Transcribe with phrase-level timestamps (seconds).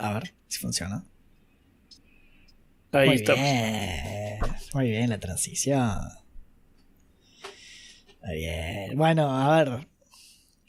[0.00, 1.04] A ver si funciona.
[2.92, 3.34] Ahí Muy está.
[3.34, 4.38] bien.
[4.74, 5.98] Muy bien la transición.
[8.24, 8.96] Muy bien.
[8.96, 9.86] Bueno, a ver.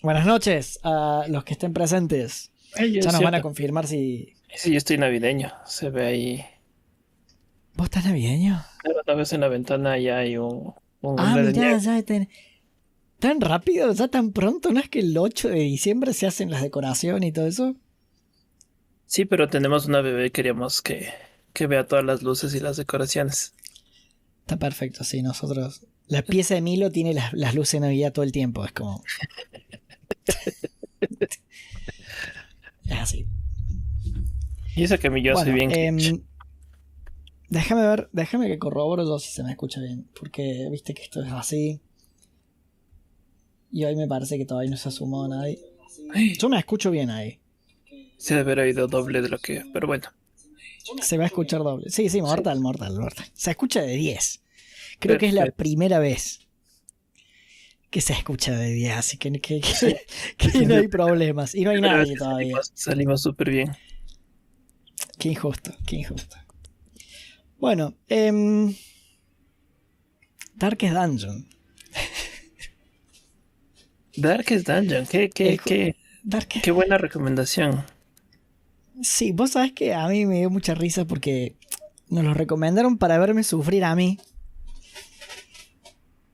[0.02, 2.52] Buenas noches a los que estén presentes.
[2.76, 4.34] Ay, Ya nos van a confirmar si.
[4.56, 5.52] Sí, yo estoy navideño.
[5.66, 6.46] Se ve ahí.
[7.76, 8.62] ¿Vos estás navideño?
[8.84, 12.30] Claro, tal vez en la ventana ya hay un, un Ah, mirá, ya ten-
[13.20, 16.62] tan rápido, ya tan pronto, ¿no es que el 8 de diciembre se hacen las
[16.62, 17.76] decoraciones y todo eso?
[19.12, 21.10] Sí, pero tenemos una bebé y queríamos que,
[21.52, 23.54] que vea todas las luces y las decoraciones.
[24.40, 25.86] Está perfecto, sí, nosotros.
[26.08, 29.04] La pieza de Milo tiene las, las luces de Navidad todo el tiempo, es como.
[31.02, 31.42] es
[32.90, 33.28] así.
[34.78, 35.72] Y eso que yo soy Bueno, bien.
[35.74, 36.22] em, cringe.
[37.50, 41.22] déjame ver, déjame que corroboro yo si se me escucha bien, porque viste que esto
[41.22, 41.82] es así.
[43.74, 45.60] Y hoy me parece que todavía no se ha sumado nadie.
[46.40, 47.41] Yo me escucho bien ahí.
[48.22, 49.64] Se debe haber oído doble de lo que.
[49.74, 50.08] Pero bueno.
[51.02, 51.90] Se va a escuchar doble.
[51.90, 53.26] Sí, sí, mortal, mortal, mortal.
[53.34, 54.42] Se escucha de 10.
[55.00, 56.48] Creo que es la primera vez
[57.90, 60.06] que se escucha de 10, así que, que- que-
[60.38, 61.56] que no hay problemas.
[61.56, 62.58] Y no hay nadie todavía.
[62.74, 63.76] Salimos, súper bien.
[65.18, 66.36] Qué injusto, qué injusto.
[67.58, 68.74] Bueno, em,
[70.56, 71.48] Darkest Dungeon.
[74.16, 75.06] Darkest Dungeon.
[75.06, 75.96] Qué, qué, qué,
[76.62, 77.84] qué buena recomendación.
[79.02, 81.56] Sí, vos sabés que a mí me dio mucha risa porque
[82.10, 84.20] nos lo recomendaron para verme sufrir a mí.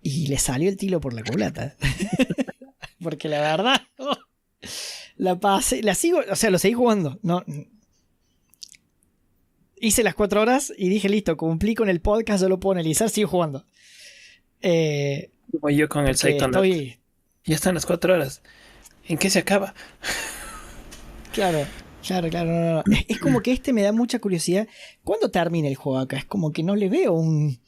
[0.01, 1.75] Y le salió el tilo por la culata.
[3.01, 4.17] porque la verdad, oh,
[5.17, 7.19] la pasé, la sigo, o sea, lo seguí jugando.
[7.21, 7.43] No,
[9.79, 13.09] hice las cuatro horas y dije, listo, cumplí con el podcast, yo lo puedo analizar,
[13.09, 13.65] sigo jugando.
[14.61, 16.99] Eh, Como yo con el estoy,
[17.45, 18.41] Ya están las cuatro horas.
[19.07, 19.73] ¿En qué se acaba?
[21.33, 21.65] Claro,
[22.07, 22.49] claro, claro.
[22.49, 22.83] no, no.
[23.07, 24.67] Es, como que este me da mucha curiosidad.
[25.03, 26.17] ¿Cuándo termina el juego acá?
[26.17, 27.59] Es como que no le veo un.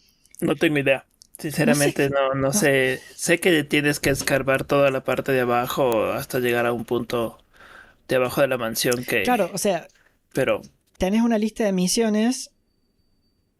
[0.41, 1.05] No tengo idea.
[1.37, 2.99] Sinceramente, no, no sé.
[3.15, 7.37] Sé que tienes que escarbar toda la parte de abajo hasta llegar a un punto
[8.07, 9.23] de abajo de la mansión que.
[9.23, 9.87] Claro, o sea,
[10.33, 10.61] Pero
[10.97, 12.51] tenés una lista de misiones.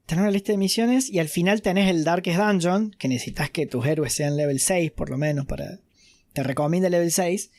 [0.06, 3.68] Tenés una lista de misiones y al final tenés el Darkest Dungeon, que necesitas que
[3.68, 5.80] tus héroes sean level 6 por lo menos para...
[6.34, 7.52] Te recomienda level 6.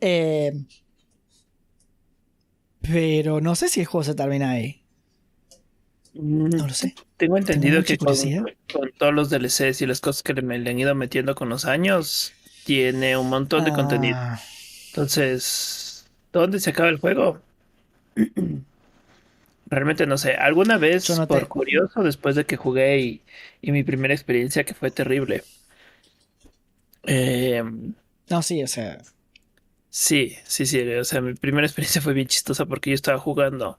[0.00, 0.52] Eh,
[2.82, 4.84] pero no sé si el juego se termina ahí.
[6.14, 6.94] mm, No lo sé.
[7.16, 8.16] tengo entendido que con,
[8.98, 11.64] todos los DLCs y las cosas que le, me- le han ido metiendo con los
[11.64, 12.32] años,
[12.64, 14.18] tiene un montón de contenido.
[14.22, 14.38] Ah,
[14.92, 17.42] Entonces, ¿dónde se acaba el juego?
[19.66, 20.34] Realmente no sé.
[20.34, 23.22] Alguna vez, no por te- curioso, después de que jugué y,
[23.62, 25.44] y mi primera experiencia que fue terrible.
[27.06, 27.62] Eh,
[28.30, 28.98] No, sí, o sea.
[29.90, 30.80] Sí, sí, sí.
[30.94, 33.78] O sea, mi primera experiencia fue bien chistosa porque yo estaba jugando.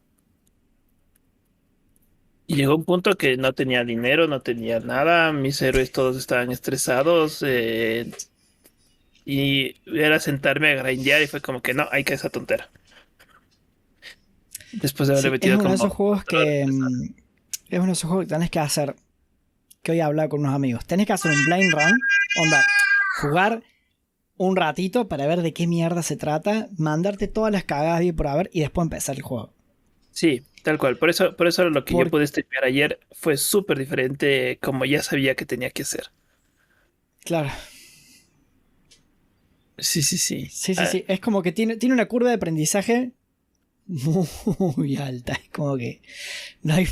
[2.46, 5.32] Y llegó un punto que no tenía dinero, no tenía nada.
[5.34, 7.44] Mis héroes todos estaban estresados.
[7.48, 8.12] eh,
[9.26, 12.70] y era sentarme a grindear y fue como que no, hay que esa tontera.
[14.72, 16.66] Después de haberle Sí, metido es uno de esos juegos que.
[16.68, 17.06] mm,
[17.70, 18.96] Es uno de esos juegos que tenés que hacer.
[19.84, 20.86] Que hoy hablaba con unos amigos.
[20.88, 22.06] Tenés que hacer un blind run.
[22.34, 22.72] Onda.
[23.10, 23.64] Jugar
[24.48, 26.68] un ratito para ver de qué mierda se trata.
[26.78, 29.54] Mandarte todas las cagadas de por haber y después empezar el juego.
[30.12, 30.98] Sí, tal cual.
[30.98, 34.86] Por eso, por eso lo que Por- yo pude streamear ayer fue súper diferente como
[34.86, 36.12] ya sabía que tenía que hacer.
[37.24, 37.50] Claro.
[39.78, 40.48] Sí, sí, sí.
[40.52, 41.06] Sí, sí, Ah, sí.
[41.08, 43.12] Es como que tiene, tiene una curva de aprendizaje
[43.88, 45.34] muy alta.
[45.34, 46.02] Es como que.
[46.62, 46.88] No hay.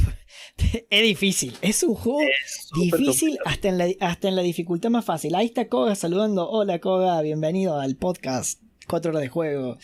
[0.89, 1.55] Es difícil.
[1.61, 5.35] Es un juego es Difícil hasta en, la, hasta en la dificultad más fácil.
[5.35, 6.49] Ahí está Koga saludando.
[6.49, 8.61] Hola Koga, bienvenido al podcast.
[8.87, 9.77] Cuatro horas de juego.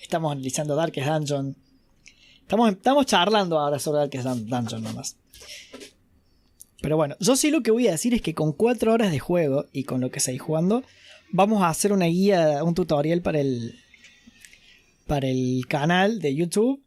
[0.00, 1.56] Estamos analizando Darkest Dungeon.
[2.40, 5.16] Estamos, estamos charlando ahora sobre Darkest Dun- Dungeon nomás.
[6.80, 9.18] Pero bueno, yo sí lo que voy a decir es que con cuatro horas de
[9.20, 10.82] juego y con lo que seguís jugando,
[11.30, 13.78] vamos a hacer una guía, un tutorial para el,
[15.06, 16.82] para el canal de YouTube.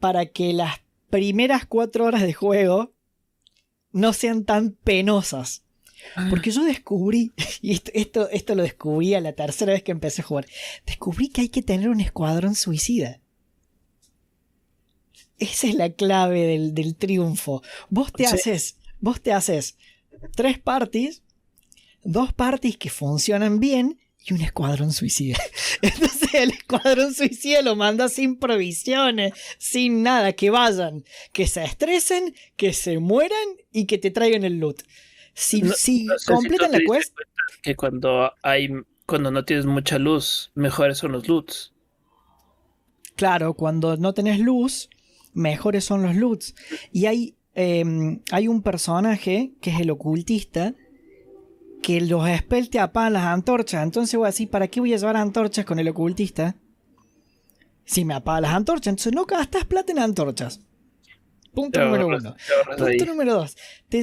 [0.00, 0.80] Para que las
[1.12, 2.94] primeras cuatro horas de juego
[3.92, 5.62] no sean tan penosas.
[6.30, 10.22] Porque yo descubrí, y esto, esto, esto lo descubrí a la tercera vez que empecé
[10.22, 10.46] a jugar,
[10.86, 13.20] descubrí que hay que tener un escuadrón suicida.
[15.38, 17.62] Esa es la clave del, del triunfo.
[17.90, 18.34] Vos te Sí.
[18.34, 19.76] haces, vos te haces
[20.34, 21.22] tres parties,
[22.04, 25.36] dos parties que funcionan bien y un escuadrón suicida.
[25.82, 32.34] Entonces el escuadrón suicida lo manda sin provisiones, sin nada, que vayan, que se estresen,
[32.56, 34.82] que se mueran y que te traigan el loot.
[35.34, 37.14] Si, No- si no sé si tú completan la quest,
[37.62, 38.68] Que cuando hay,
[39.06, 41.72] cuando no tienes mucha luz, mejores son los loots.
[43.16, 44.88] claro, cuando no tenés luz,
[45.32, 46.54] mejores son los loots.
[46.92, 50.74] Y hay, em, hay un personaje que es el ocultista
[51.82, 53.82] que los spells te apagan las antorchas.
[53.82, 56.56] Entonces voy a decir, ¿para qué voy a llevar antorchas con el ocultista?
[57.84, 60.60] Si me apaga las antorchas, entonces no gastas plata en antorchas.
[61.52, 62.34] Punto número uno.
[62.78, 63.56] Punto número dos.
[63.88, 64.02] Te,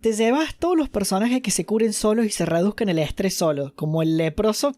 [0.00, 3.72] te, llevas todos los personajes que se curen solos y se reduzcan el estrés solos,
[3.72, 4.76] como el leproso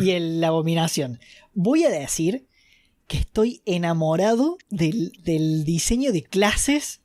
[0.00, 1.20] y el, la abominación.
[1.54, 2.48] Voy a decir
[3.06, 5.12] que estoy enamorado del,
[5.64, 7.00] diseño de clases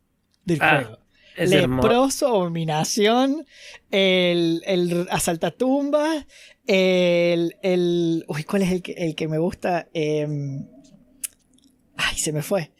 [0.45, 0.99] del ah, juego.
[1.37, 3.45] Leproso, abominación,
[3.91, 6.25] el, el asaltatumba,
[6.65, 8.25] el, el.
[8.27, 9.87] Uy, ¿cuál es el que, el que me gusta?
[9.93, 10.65] Em,
[11.95, 12.71] ay, se me fue.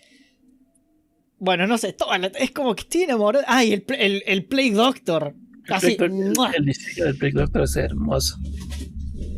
[1.39, 1.95] Bueno, no sé,
[2.39, 3.45] es como que estoy enamorado.
[3.47, 5.35] Ay, el, el, el Plague Doctor.
[5.69, 8.37] Así, el, diseño del Plague Doctor es hermoso.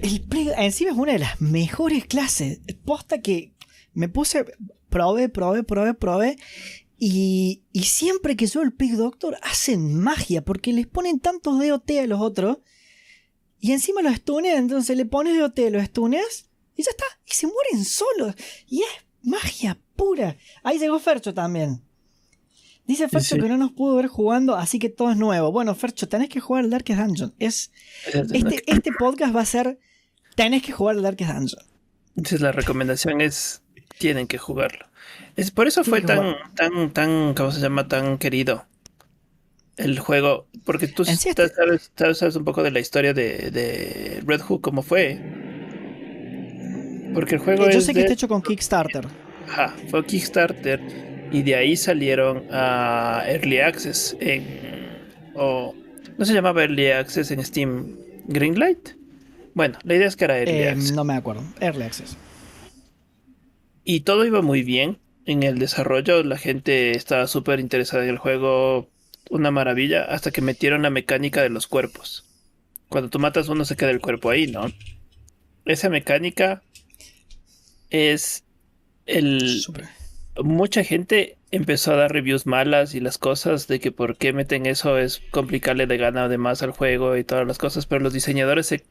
[0.01, 2.61] El Plague, encima es una de las mejores clases.
[2.85, 3.53] Posta que
[3.93, 4.45] me puse,
[4.89, 6.35] probé, probé, probé, probé.
[6.99, 11.89] Y, y siempre que subo el Plague Doctor hacen magia porque les ponen tantos DOT
[11.91, 12.57] a los otros.
[13.61, 17.05] Y encima los stunean, entonces le pones DOT, los stuneas y ya está.
[17.25, 18.35] Y se mueren solos.
[18.67, 18.89] Y es
[19.21, 20.37] magia pura.
[20.63, 21.81] Ahí llegó Fercho también.
[22.85, 25.51] Dice Fercho que no nos pudo ver jugando, así que todo es nuevo.
[25.51, 27.35] Bueno, Fercho, tenés que jugar al Darkest Dungeon.
[27.37, 27.71] Es,
[28.33, 29.77] este, este podcast va a ser.
[30.35, 31.61] Tenés que jugar al Darkest Dungeon.
[32.15, 33.61] Entonces la recomendación es.
[33.97, 34.88] Tienen que jugarlo.
[35.39, 37.87] Es, por eso fue tan, tan, tan, ¿cómo se llama?
[37.87, 38.65] Tan querido
[39.79, 40.47] el juego.
[40.65, 45.19] Porque tú sabes, sabes, un poco de la historia de, Red Hook, cómo fue.
[47.13, 49.07] Porque el juego Yo sé que está hecho con Kickstarter.
[49.47, 50.79] Ajá, fue Kickstarter
[51.31, 54.45] y de ahí salieron a Early Access en.
[55.33, 55.73] O,
[56.17, 57.95] no se llamaba Early Access en Steam
[58.27, 58.89] Greenlight.
[59.55, 60.91] Bueno, la idea es que era Early eh, Access.
[60.91, 62.17] No me acuerdo, Early Access.
[63.83, 64.99] Y todo iba muy bien
[65.31, 66.23] en el desarrollo.
[66.23, 68.89] La gente estaba súper interesada en el juego.
[69.29, 70.03] Una maravilla.
[70.05, 72.25] Hasta que metieron la mecánica de los cuerpos.
[72.89, 74.71] Cuando tú matas uno se queda el cuerpo ahí, ¿no?
[75.65, 76.63] Esa mecánica
[77.91, 78.43] es
[79.05, 79.63] el
[80.43, 84.65] mucha gente empezó a dar reviews malas y las cosas de que por qué meten
[84.65, 88.13] eso es complicarle de gana de más al juego y todas las cosas, pero los
[88.13, 88.83] diseñadores se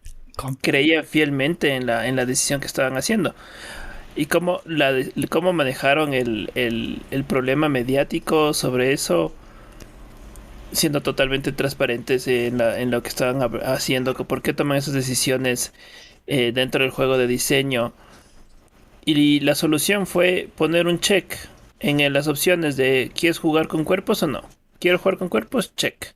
[0.61, 3.35] creían fielmente en la, en la decisión que estaban haciendo.
[4.19, 4.61] Y cómo,
[5.29, 9.33] cómo manejaron el, el, problema mediático sobre eso,
[10.73, 15.73] siendo totalmente transparentes en lo que estaban haciendo, por qué toman esas decisiones
[16.27, 17.93] eh, dentro del juego de diseño
[19.09, 21.35] y la solución fue poner un check
[21.81, 24.43] en las opciones de ¿quieres jugar con cuerpos o no?
[24.81, 25.75] ¿Quiero jugar con cuerpos?
[25.77, 26.15] Check.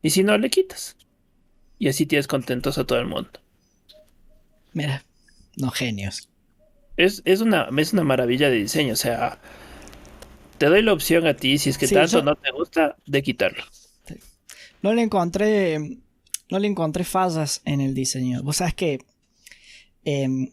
[0.00, 0.96] Y si no, le quitas.
[1.76, 3.30] Y así tienes contentos a todo el mundo.
[4.72, 5.04] Mira,
[5.56, 6.27] no genios.
[6.98, 8.92] Es, una, es una maravilla de diseño.
[8.92, 9.38] O sea,
[10.58, 13.62] te doy la opción a ti, si es que tanto no te gusta, de quitarlo.
[14.82, 15.78] No le encontré.
[16.50, 18.42] No le encontré fallas en el diseño.
[18.42, 18.98] Vos sabes que.
[20.04, 20.50] Em,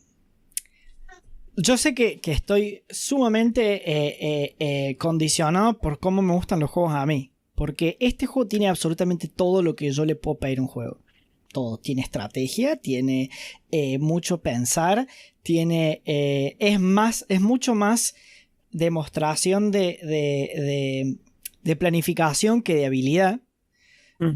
[1.57, 6.93] yo sé que, estoy sumamente eh, eh, eh, condicionado por cómo me gustan los juegos
[6.93, 7.31] a mí.
[7.55, 10.99] Porque este juego tiene absolutamente todo lo que yo le puedo pedir a un juego.
[11.55, 11.77] Todo.
[11.77, 13.29] Tiene estrategia, tiene
[13.99, 15.07] mucho pensar,
[15.41, 16.01] tiene.
[16.05, 17.25] es más.
[17.29, 18.15] Es mucho más
[18.71, 21.17] demostración de, de,
[21.63, 23.39] de, planificación que de habilidad.
[24.19, 24.31] Mm.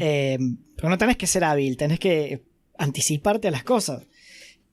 [0.76, 2.42] pero no tenés que ser hábil, tenés que
[2.78, 4.06] anticiparte a las cosas.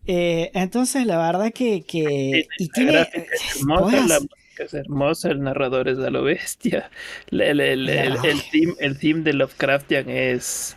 [0.08, 1.84] Eh, entonces, la verdad que.
[2.58, 3.08] y tiene.
[4.58, 6.89] Es hermosa, el narrador es a lo bestia.
[7.32, 8.18] El, el, el,
[8.80, 10.75] el, theme, de Lovecraftian es.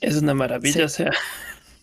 [0.00, 1.10] Es una maravilla, o sea.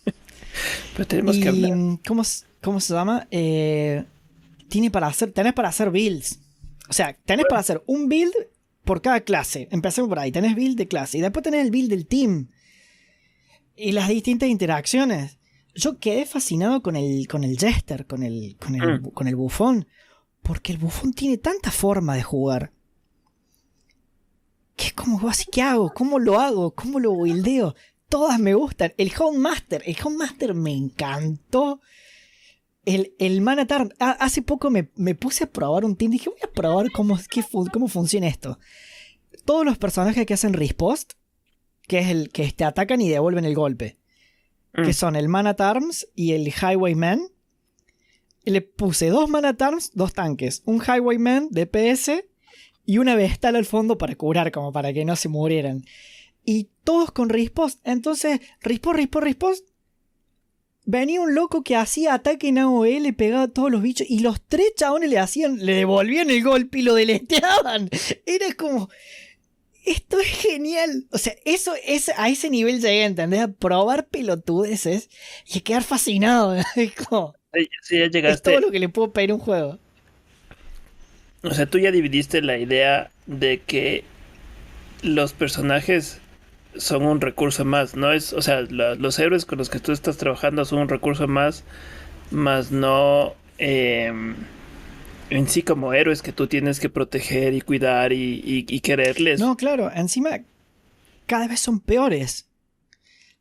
[0.94, 1.72] Pero tenemos que hablar.
[2.08, 2.24] ¿cómo,
[2.62, 3.28] ¿Cómo se llama?
[3.32, 4.04] Eh,
[4.70, 5.32] tiene para hacer.
[5.32, 6.40] Tenés para hacer builds.
[6.90, 8.34] O sea, tenés para hacer un build
[8.84, 9.68] por cada clase.
[9.72, 10.32] Empecemos por ahí.
[10.32, 11.18] Tenés build de clase.
[11.18, 12.50] Y después tenés el build del team.
[13.76, 15.38] Y las distintas interacciones
[15.78, 19.12] yo quedé fascinado con el, con el Jester, con el, con el, mm.
[19.12, 19.88] con el bufón,
[20.42, 22.72] porque el bufón tiene tanta forma de jugar.
[24.76, 25.92] Que es como, así, ¿qué hago?
[25.94, 26.72] ¿Cómo lo hago?
[26.72, 27.76] ¿Cómo lo buildeo?
[28.10, 28.94] Todas me gustan.
[28.98, 31.82] El Master, el Master me encantó.
[32.86, 34.84] El, el Manatar, hace poco me,
[35.16, 36.12] puse a probar un team.
[36.12, 37.20] Dije, voy a probar cómo,
[37.74, 38.60] cómo funciona esto.
[39.44, 41.14] Todos los personajes que hacen respost,
[41.84, 43.98] que es el que te atacan y devuelven el golpe
[44.84, 44.94] que mm.
[44.94, 47.30] son el Man at Arms y el Highwayman.
[48.46, 52.24] Le puse dos Man at Arms, dos tanques, un Highwayman de PS
[52.86, 55.84] y una Vestal al fondo para curar, como para que no se murieran.
[56.50, 57.80] Y todos con respost.
[57.86, 59.68] Entonces, respost, respost, respost.
[60.86, 64.20] venía un loco que hacía ataque en AOE, le pegaba a todos los bichos y
[64.20, 67.90] los tres chabones le hacían, le devolvían el golpe y lo deleteaban.
[68.26, 68.90] Era como,
[69.86, 71.06] esto es genial.
[71.12, 73.42] O sea, eso es a ese nivel llegué, ¿entendés?
[73.42, 75.10] A probar pelotudeces
[75.46, 76.56] y a quedar fascinado.
[76.78, 77.34] Es como,
[77.82, 78.52] Sí, ya llegaste.
[78.52, 79.80] es todo lo que le puedo pedir a un juego.
[81.44, 84.04] O sea, tú ya dividiste la idea de que
[85.02, 86.20] los personajes
[86.80, 89.92] son un recurso más, no es, o sea, la- los héroes con los que tú
[89.92, 91.64] estás trabajando son un recurso más,
[92.32, 94.12] más no eh,
[95.30, 99.40] en sí como héroes que tú tienes que proteger y cuidar y, y- y quererles.
[99.40, 100.40] No, claro, encima
[101.26, 102.48] cada vez son peores.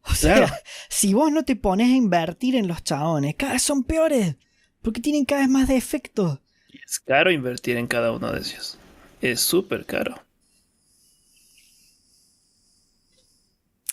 [0.03, 0.53] O sea, Claro.
[0.89, 4.37] si vos no te pones a invertir en los chabones, cada vez son peores.
[4.83, 6.41] Porque tienen cada vez más defectos.
[6.87, 8.79] Es caro invertir en cada uno de ellos.
[9.21, 10.23] Es súper caro.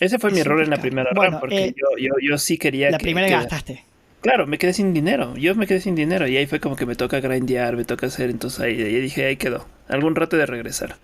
[0.04, 2.58] Ese fue Es mi error en la primera Bueno, porque eh, yo, yo, yo sí
[2.58, 3.84] quería La que- primera que- gastaste.
[4.20, 5.36] Claro, me quedé sin dinero.
[5.36, 8.06] Yo me quedé sin dinero y ahí fue como que me toca grindear, me toca
[8.06, 8.30] hacer.
[8.30, 9.66] Entonces ahí, ahí dije, ahí quedó.
[9.86, 10.96] Algún rato de regresar.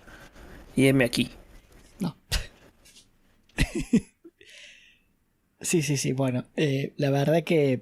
[0.75, 1.29] Y heme aquí.
[1.99, 2.17] No.
[5.61, 6.13] sí, sí, sí.
[6.13, 7.81] Bueno, eh, la verdad que.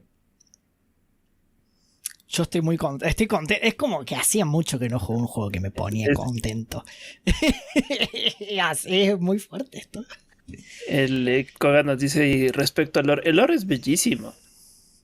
[2.27, 3.05] Yo estoy muy contento.
[3.09, 3.65] Estoy contento.
[3.65, 6.83] Es como que hacía mucho que no jugué un juego que me ponía contento.
[8.61, 10.03] Así es muy fuerte esto.
[10.88, 13.22] El eh, Koga nos dice y respecto al lore.
[13.29, 14.34] El lore es bellísimo.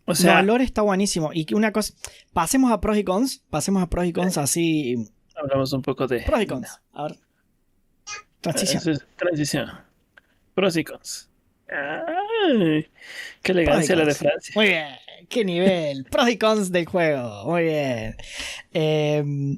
[0.05, 1.31] O sea, no, el lore está buenísimo.
[1.33, 1.93] Y una cosa.
[2.33, 3.43] Pasemos a pros y cons.
[3.49, 5.09] Pasemos a pros y cons así.
[5.35, 6.21] hablamos un poco de.
[6.21, 6.79] Pros y cons.
[6.93, 7.17] A ver.
[8.41, 8.93] Transición.
[8.93, 9.71] Es transición.
[10.53, 11.29] Pros y cons.
[11.67, 12.87] Ay,
[13.41, 14.13] qué elegancia la de.
[14.13, 14.53] Francia.
[14.55, 14.87] Muy bien.
[15.27, 16.05] Qué nivel.
[16.05, 17.45] Pros y cons del juego.
[17.45, 18.15] Muy bien.
[18.73, 19.57] Eh,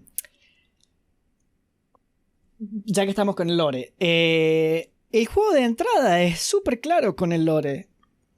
[2.86, 3.94] ya que estamos con el lore.
[4.00, 7.88] eh, el juego de entrada es súper claro con el lore.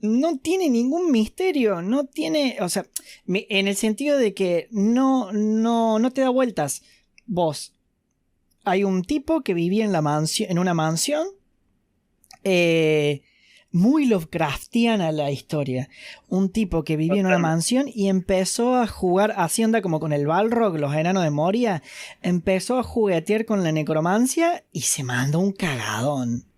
[0.02, 1.82] No tiene ningún misterio.
[1.82, 2.58] No tiene.
[2.62, 2.86] O sea,
[3.28, 6.84] en el sentido de que no, no, no te da vueltas.
[7.26, 7.74] Vos.
[8.64, 11.28] Hay un tipo que vivía en, la mansión, en una mansión.
[12.44, 13.24] eh,
[13.72, 15.90] muy Lovecraftiana la historia.
[16.28, 20.14] Un tipo que vivía en una mansión y empezó a jugar, así anda como con
[20.14, 21.84] el Balrog, los enanos de Moria,
[22.22, 26.49] empezó a juguetear con la necromancia y se mandó un cagadón.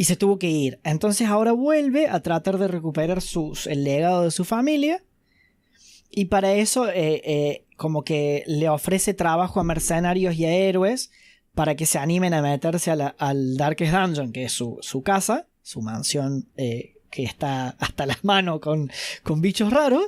[0.00, 0.80] Y se tuvo que ir.
[0.82, 5.02] Entonces ahora vuelve a tratar de recuperar sus- el legado de su familia.
[6.10, 11.10] Y para eso, eh, eh, como que le ofrece trabajo a mercenarios y a héroes
[11.54, 15.82] para que se animen a meterse al Darkest Dungeon, que es su, su casa, su
[15.82, 18.90] mansión eh, que está hasta las manos con,
[19.22, 20.04] con bichos raros.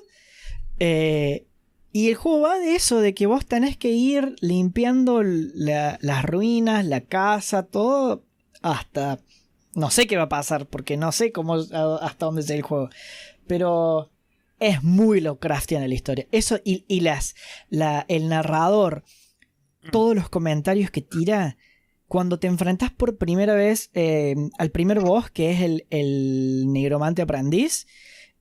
[0.79, 6.25] Y el juego va de eso, de que vos tenés que ir limpiando la- las
[6.25, 8.25] ruinas, la casa, todo,
[8.63, 9.19] hasta...
[9.75, 12.91] No sé qué va a pasar, porque no sé cómo hasta dónde llega el juego.
[13.47, 14.11] Pero
[14.59, 16.27] es muy Lovecraftiana la historia.
[16.31, 17.35] Eso y, y las,
[17.71, 19.03] la, el narrador,
[19.91, 21.57] todos los comentarios que tira,
[22.07, 27.23] cuando te enfrentas por primera vez eh, al primer boss, que es el, el negromante
[27.23, 27.87] aprendiz,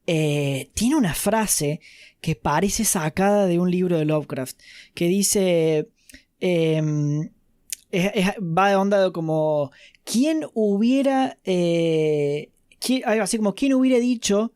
[0.08, 1.80] eh, tiene una frase
[2.20, 4.60] que parece sacada de un libro de Lovecraft,
[4.94, 5.88] que dice...
[6.40, 7.30] em,
[8.40, 9.72] va de onda como...
[10.04, 11.38] ¿Quién hubiera...
[11.44, 12.52] eh,
[13.20, 13.54] así como...
[13.56, 14.54] ¿Quién hubiera dicho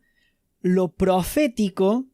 [0.60, 2.06] lo profético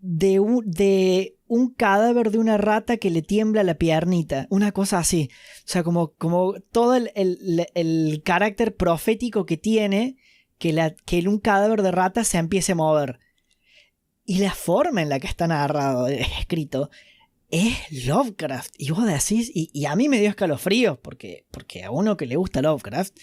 [0.00, 4.46] de un, de un cadáver de una rata que le tiembla la piernita.
[4.50, 5.30] Una cosa así.
[5.58, 10.16] O sea, como, como todo el, el- el carácter profético que tiene
[10.58, 13.18] que, la, que un cadáver de rata se empiece a mover.
[14.24, 16.90] Y la forma en la que está narrado, escrito,
[17.50, 18.74] es Lovecraft.
[18.78, 22.26] Y vos decís, y, y a mí me dio escalofríos, porque, porque a uno que
[22.26, 23.16] le gusta Lovecraft,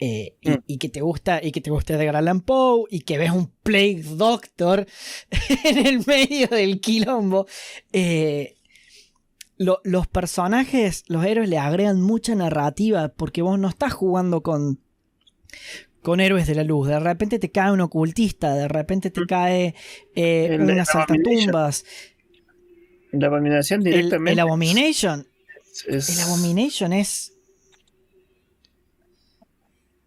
[0.00, 0.62] eh, y, Mm.
[0.66, 3.52] y que te gusta, y que te gusta Edgar Allan Poe, y que ves un
[3.62, 4.86] Plague Doctor
[5.64, 7.46] en el medio del quilombo.
[7.92, 8.56] eh,
[9.58, 14.80] lo- los personajes, los héroes le agregan mucha narrativa, porque vos no estás jugando con.
[16.02, 16.88] Con héroes de la luz.
[16.88, 19.26] De repente te cae un ocultista, de repente te Mm.
[19.26, 19.74] cae
[20.16, 21.84] eh, El- una el saltatumbas.
[23.12, 24.32] La abominación El, directamente.
[24.32, 25.26] el Abomination.
[25.86, 27.32] es, El Abomination es,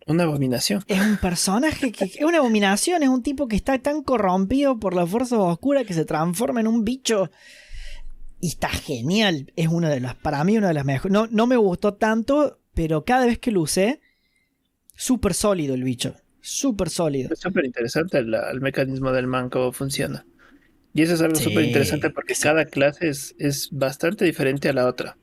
[0.07, 0.83] una abominación.
[0.87, 4.93] es un personaje que es una abominación, es un tipo que está tan corrompido por
[4.93, 7.31] las fuerzas oscuras que se transforma en un bicho.
[8.39, 9.51] Y está genial.
[9.55, 11.11] Es uno de los, para mí, uno de los mejores.
[11.11, 13.99] No, no me gustó tanto, pero cada vez que lo usé,
[14.95, 16.15] súper sólido el bicho.
[16.41, 17.33] Súper sólido.
[17.33, 20.23] Es súper interesante el, el mecanismo del man, cómo funciona.
[20.95, 22.41] Y eso es algo Sí, súper interesante porque sí.
[22.41, 25.19] cada clase es, es bastante diferente a la otra.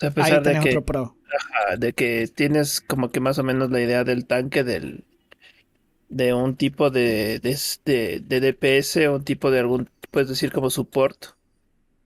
[0.00, 1.16] A pesar de que, otro pro.
[1.38, 5.04] ajá, de que tienes como que más o menos la idea del tanque del,
[6.08, 10.70] de un tipo de, de, de, DPS o un tipo de algún, puedes decir como
[10.70, 11.16] support,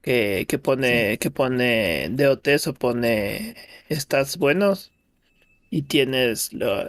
[0.02, 3.56] que, que pone, que pone DOTs o pone
[3.90, 4.92] stats buenos
[5.70, 6.86] y tienes, lo,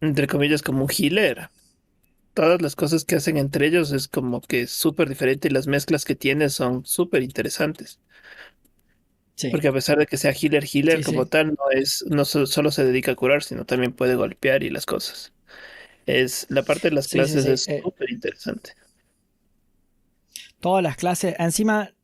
[0.00, 1.50] entre comillas, como un healer.
[2.34, 6.04] Todas las cosas que hacen entre ellos es como que súper diferente y las mezclas
[6.04, 8.00] que tienes son súper interesantes.
[9.50, 12.84] Porque a pesar de que sea healer, healer como tal, no es, no solo se
[12.84, 15.32] dedica a curar, sino también puede golpear y las cosas.
[16.06, 18.74] Es, la parte de las clases es eh, súper interesante.
[20.60, 21.94] Todas las clases, encima,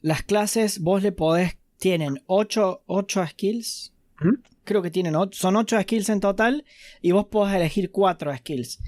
[0.00, 2.84] las clases vos le podés, tienen 8,
[3.28, 3.92] skills.
[4.64, 6.64] Creo que tienen son 8 skills en total
[7.00, 8.80] y vos podés elegir 4 skills.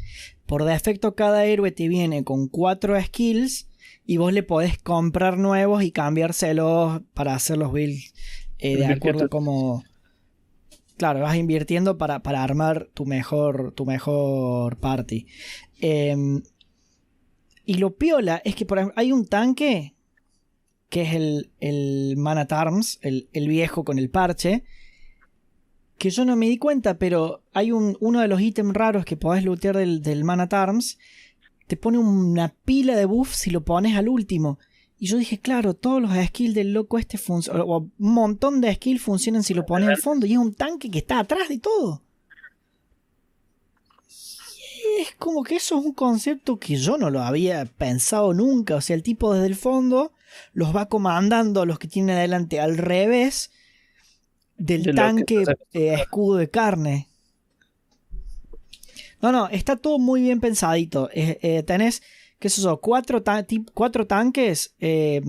[0.47, 3.69] Por defecto cada héroe te viene con 4 skills
[4.07, 8.13] y vos le podés comprar nuevos y cambiárselos para hacer los builds
[8.59, 9.85] eh, de acuerdo como...
[10.97, 15.27] Claro, vas invirtiendo para, armar tu mejor, tu mejor party.
[15.81, 16.41] Em,
[17.65, 19.95] y lo piola es que por hay un tanque
[20.89, 24.63] que es el, el Man at Arms, el, viejo con el parche,
[25.99, 29.17] que yo no me di cuenta, pero hay un, uno de los ítems raros que
[29.17, 30.99] podés lootear del, del Man at Arms
[31.67, 34.59] te pone una pila de buffs si lo pones al último.
[34.99, 38.75] Y yo dije, claro, todos los skills del loco este funcionan, o un montón de
[38.75, 40.27] skills funcionan si lo pones al fondo.
[40.27, 42.03] Y es un tanque que está atrás de todo.
[44.09, 48.77] Y es como que eso es un concepto que yo no lo había pensado nunca.
[48.77, 50.13] O sea, el tipo desde el fondo
[50.53, 53.51] los va comandando a los que tiene adelante al revés
[54.57, 57.09] del tanque eh, escudo de carne.
[59.25, 61.09] No, no, está todo muy bien pensadito.
[61.15, 62.03] Eh, eh, tenés,
[62.39, 63.25] qué sé yo, cuatro,
[63.73, 65.23] cuatro tanques eh,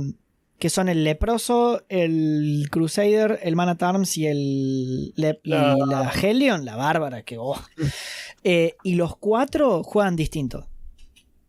[0.59, 6.75] que son el leproso, el Crusader, el Man at Arms y, el la Helion, la
[6.75, 7.55] bárbara, que oh.
[8.43, 10.67] y los cuatro juegan distinto.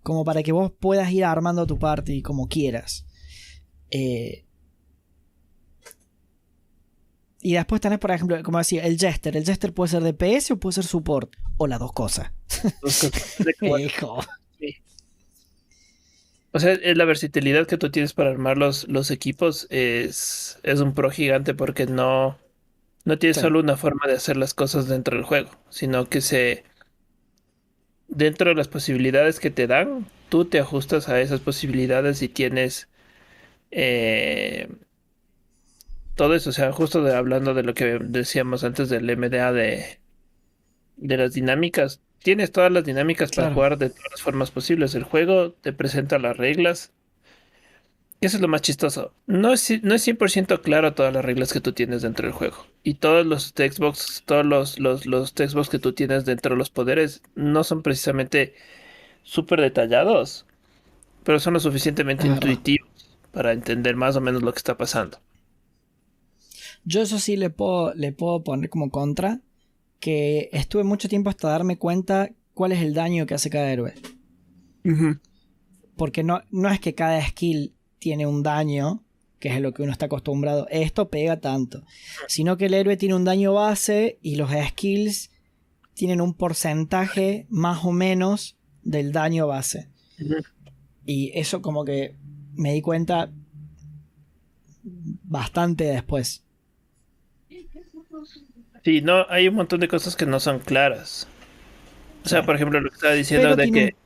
[0.05, 3.07] Como para que vos puedas ir armando tu party como quieras.
[7.47, 9.37] Y después tenés, por ejemplo, como decía, el Jester.
[9.37, 12.33] El Jester puede ser DPS o puede ser support o las dos cosas.
[16.53, 20.95] O sea, la versatilidad que tú tienes para armar los, los equipos es, es un
[20.95, 22.39] pro gigante porque no,
[23.05, 26.65] no tienes solo una forma de hacer las cosas dentro del juego, sino que se
[28.09, 32.89] dentro de las posibilidades que te dan, tú te ajustas a esas posibilidades y tienes
[33.71, 34.69] eh,
[36.16, 36.50] todo eso.
[36.50, 40.00] O sea, justo de, hablando de lo que decíamos antes del MDA de,
[40.96, 42.00] de las dinámicas.
[42.22, 44.94] Tienes todas las dinámicas para jugar de todas las formas posibles.
[44.96, 46.92] El juego te presenta las reglas.
[48.20, 49.12] Eso es lo más chistoso.
[49.26, 52.66] No es, no es 100% claro todas las reglas que tú tienes dentro del juego.
[52.83, 55.33] Y todos los textbooks, todos los, los, los
[55.70, 58.55] que tú tienes dentro de los poderes no son precisamente
[59.22, 60.46] súper detallados,
[61.24, 62.88] pero son lo suficientemente intuitivos
[63.33, 65.20] para entender más o menos lo que está pasando.
[66.87, 69.40] Yo eso sí le puedo, le puedo poner como contra
[69.99, 73.92] que estuve mucho tiempo hasta darme cuenta cuál es el daño que hace cada héroe.
[75.96, 79.03] Porque no, no es que cada skill tiene un daño,
[79.40, 81.83] que es lo que uno está acostumbrado, esto pega tanto,
[82.29, 85.31] sino que el héroe tiene un daño base y los skills
[85.94, 89.88] tienen un porcentaje más o menos del daño base.
[91.05, 92.14] Y eso como que
[92.55, 93.33] me di cuenta
[94.85, 96.46] bastante después.
[98.87, 101.27] Sí, no, hay un montón de cosas que no son claras.
[102.25, 103.96] O sea, por ejemplo, lo que estaba diciendo de que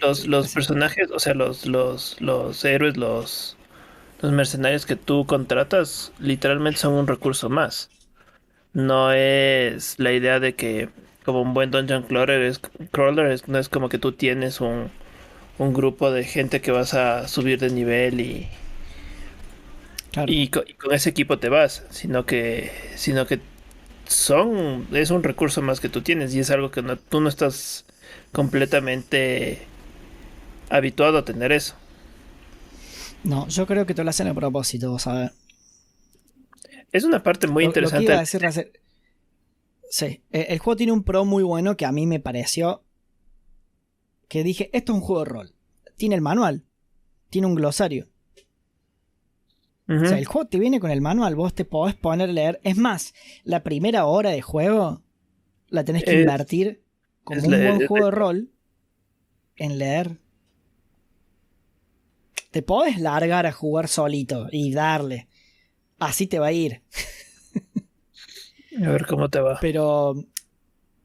[0.00, 3.58] los, los personajes, o sea, los, los, los héroes, los,
[4.22, 7.90] los mercenarios que tú contratas, literalmente son un recurso más.
[8.72, 10.88] No es la idea de que,
[11.26, 12.58] como un buen dungeon crawler, es,
[12.90, 14.90] crawler no es como que tú tienes un,
[15.58, 18.48] un grupo de gente que vas a subir de nivel y,
[20.26, 23.51] y, con, y, con, ese equipo te vas, sino que, sino que
[24.06, 27.84] son, es un recurso más que tú tienes y es algo que tú no estás
[28.32, 29.66] completamente
[30.68, 31.74] habituado a tener eso.
[33.24, 35.30] No, yo creo que te lo hacen a propósito, ¿sabes?
[36.90, 38.22] Es una parte muy interesante.
[39.90, 42.82] sí, el, juego tiene un pro muy bueno que a mí me pareció
[44.28, 45.54] que dije, esto es un juego de rol.
[45.96, 46.64] Tiene el manual,
[47.30, 48.08] tiene un glosario,
[49.96, 52.60] o sea, el juego te viene con el manual, vos te podés poner a leer.
[52.62, 55.02] Es más, la primera hora de juego
[55.68, 56.82] la tenés que invertir
[57.24, 58.50] como un buen juego de rol
[59.56, 60.18] en leer.
[62.50, 65.28] Te podés largar a jugar solito y darle.
[65.98, 66.82] Así te va a ir.
[68.84, 69.58] a ver cómo te va.
[69.60, 70.14] Pero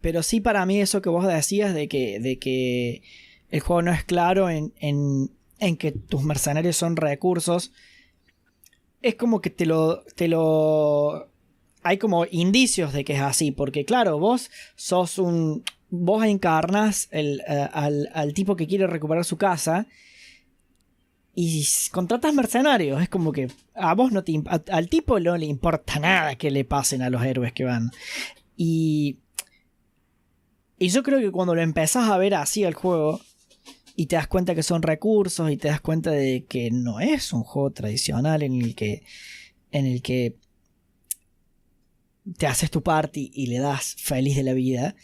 [0.02, 3.02] pero sí para mí eso que vos decías de que, de que
[3.50, 7.74] el juego no es claro en, en, en que tus mercenarios son recursos,
[9.02, 11.30] es como que te lo, te lo...
[11.84, 15.64] Hay como indicios de que es así, porque claro, vos sos un...
[15.90, 19.88] Vos encarnas el, eh, al, al tipo que quiere recuperar su casa
[21.40, 23.00] y contratas mercenarios.
[23.02, 26.66] Es como que a vos no te al tipo no le importa nada que le
[26.66, 27.92] pasen a los héroes que van.
[28.58, 29.20] Y
[30.80, 33.22] y yo creo que cuando lo empezás a ver así el juego
[34.00, 37.34] y te das cuenta que son recursos y te das cuenta de que no es
[37.34, 39.02] un juego tradicional en el que
[39.72, 40.38] en el que
[42.38, 44.96] te haces tu party y le das feliz de la vida.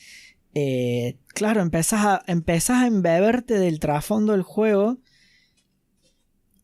[0.53, 4.99] Eh, claro, empezás a, empezás a embeberte del trasfondo del juego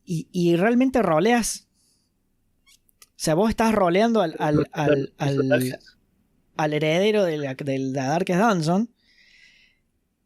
[0.04, 1.68] y, realmente roleas.
[2.64, 4.68] O sea, vos estás roleando al, al,
[6.56, 8.90] al, heredero de la, de Darkest Dungeon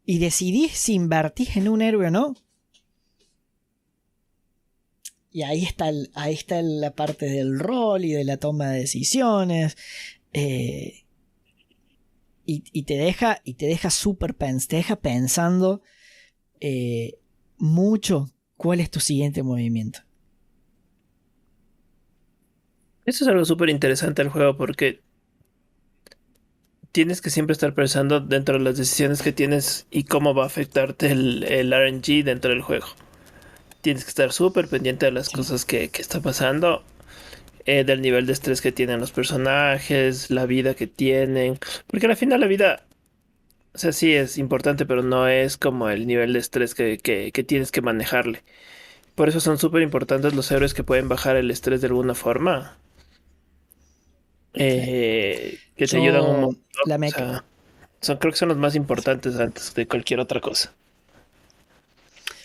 [0.05, 2.35] y decidís si invertís en un héroe o no.
[5.31, 9.75] Y ahí está, ahí está la parte del rol y de la toma de decisiones.
[10.31, 11.05] Eh,
[12.47, 13.89] y, te deja, y deja
[14.67, 15.81] te deja pensando
[16.59, 17.17] eh,
[17.57, 19.99] mucho cuál es tu siguiente movimiento.
[23.05, 25.01] Eso es algo súper interesante del juego porque
[26.95, 30.45] tienes que siempre estar pensando dentro de las decisiones que tienes y cómo va a
[30.45, 32.85] afectarte el, RNG dentro del juego.
[33.81, 36.85] Tienes que estar súper pendiente de las cosas que, que está pasando,
[37.65, 42.15] eh, del nivel de estrés que tienen los personajes, la vida que tienen, porque al
[42.15, 42.85] final la vida
[43.73, 46.97] o sea, sí es importante, pero no es como el nivel de estrés que,
[47.45, 48.41] tienes que manejarle.
[49.15, 52.77] Por eso son súper importantes los héroes que pueden bajar el estrés de alguna forma.
[54.55, 56.63] Eh, que te ayudan un montón.
[56.85, 57.43] La
[58.01, 60.73] son, creo que son los más importantes antes de cualquier otra cosa.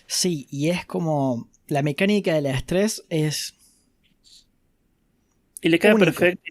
[0.07, 3.55] Sí, y es como la mecánica del estrés es.
[5.61, 6.43] Y le queda perfecto.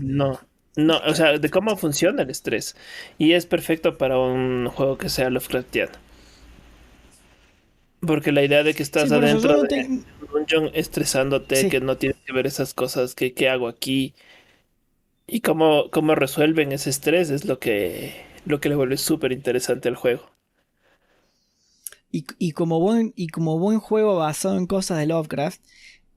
[0.00, 0.40] no.
[0.76, 2.74] No, o sea, de cómo funciona el estrés.
[3.18, 5.92] Y es perfecto para un juego que sea Lovecraftiano.
[8.00, 10.02] Porque la idea de que estás adentro de
[10.46, 14.14] dungeon estresándote, que no tienes que ver esas cosas, que qué hago aquí.
[15.26, 18.12] Y cómo, cómo resuelven ese estrés es lo que,
[18.44, 20.30] lo que le vuelve súper interesante al juego.
[22.16, 25.60] Y, como buen, y como buen juego basado en cosas de Lovecraft,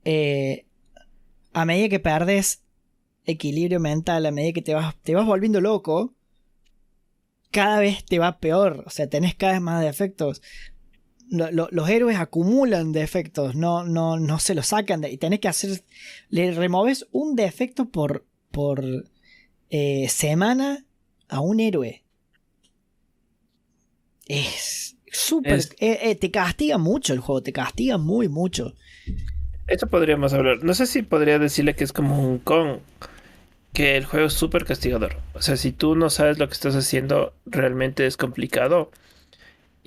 [0.04, 0.64] eh,
[1.52, 2.62] a medida que perdes
[3.24, 6.14] equilibrio mental a medida que te vas, te vas volviendo loco,
[7.50, 8.84] cada vez te va peor.
[8.86, 10.42] O sea, tenés cada vez más defectos.
[11.30, 15.04] Los héroes acumulan defectos, no, no, no se los sacan.
[15.04, 15.82] y tenés que hacer.
[16.30, 18.84] Le removes un defecto por, por
[19.70, 20.84] eh, semana
[21.28, 22.02] a un héroe.
[24.26, 25.60] Es súper.
[25.78, 28.74] Eh, eh, te castiga mucho el juego, te castiga muy mucho.
[29.66, 30.64] Eso podríamos hablar.
[30.64, 32.80] No sé si podría decirle que es como un con
[33.72, 35.16] que el juego es súper castigador.
[35.34, 38.90] O sea, si tú no sabes lo que estás haciendo, realmente es complicado.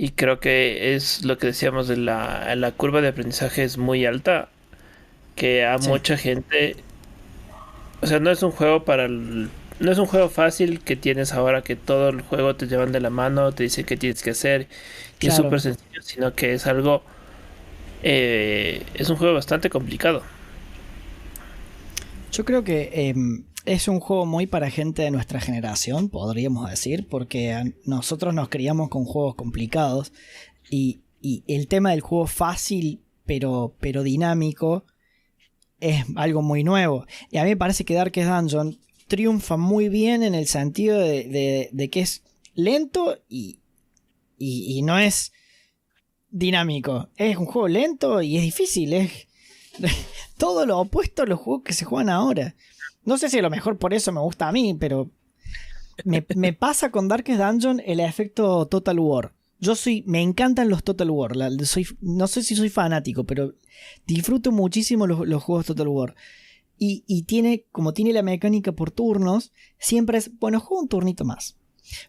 [0.02, 4.04] Y creo que es lo que decíamos de la, la curva de aprendizaje es muy
[4.08, 4.50] alta.
[5.36, 6.76] Que a mucha gente.
[8.02, 11.34] O sea, no es un juego para el, No es un juego fácil que tienes
[11.34, 14.32] ahora que todo el juego te llevan de la mano, te dicen qué tienes que
[14.32, 14.68] hacer.
[15.20, 17.04] Y es súper sencillo, sino que es algo.
[18.02, 20.24] Eh, es un juego bastante complicado.
[22.32, 27.08] Yo creo que em, es un juego muy para gente de nuestra generación, podríamos decir,
[27.08, 30.12] porque nosotros nos criamos con juegos complicados
[30.70, 31.02] y,
[31.48, 34.86] el tema del juego fácil pero, pero dinámico
[35.80, 37.06] es algo muy nuevo.
[37.30, 41.90] Y a mí me parece que Darkest Dungeon triunfa muy bien en el sentido de,
[41.92, 42.24] que es
[42.56, 43.60] lento y,
[44.40, 45.32] y, no es
[46.30, 47.10] dinámico.
[47.18, 48.94] Es un juego lento y es difícil.
[48.94, 49.28] Es
[50.38, 52.56] todo lo opuesto a los juegos que se juegan ahora.
[53.04, 55.10] No sé si a lo mejor por eso me gusta a mí, pero
[56.06, 56.22] me,
[56.54, 59.34] pasa con Darkest Dungeon el efecto Total War.
[59.60, 61.34] Yo soy, me encantan los Total War.
[61.66, 63.54] soy, no sé si soy fanático, pero
[64.08, 66.16] disfruto muchísimo los, juegos Total War.
[66.84, 71.56] Y, tiene, como tiene la mecánica por turnos, siempre es, bueno, juego un turnito más.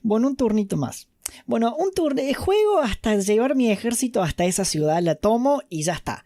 [0.00, 1.08] Bueno, un turnito más.
[1.46, 5.82] Bueno, un turno de juego hasta llevar mi ejército hasta esa ciudad, la tomo y
[5.82, 6.24] ya está.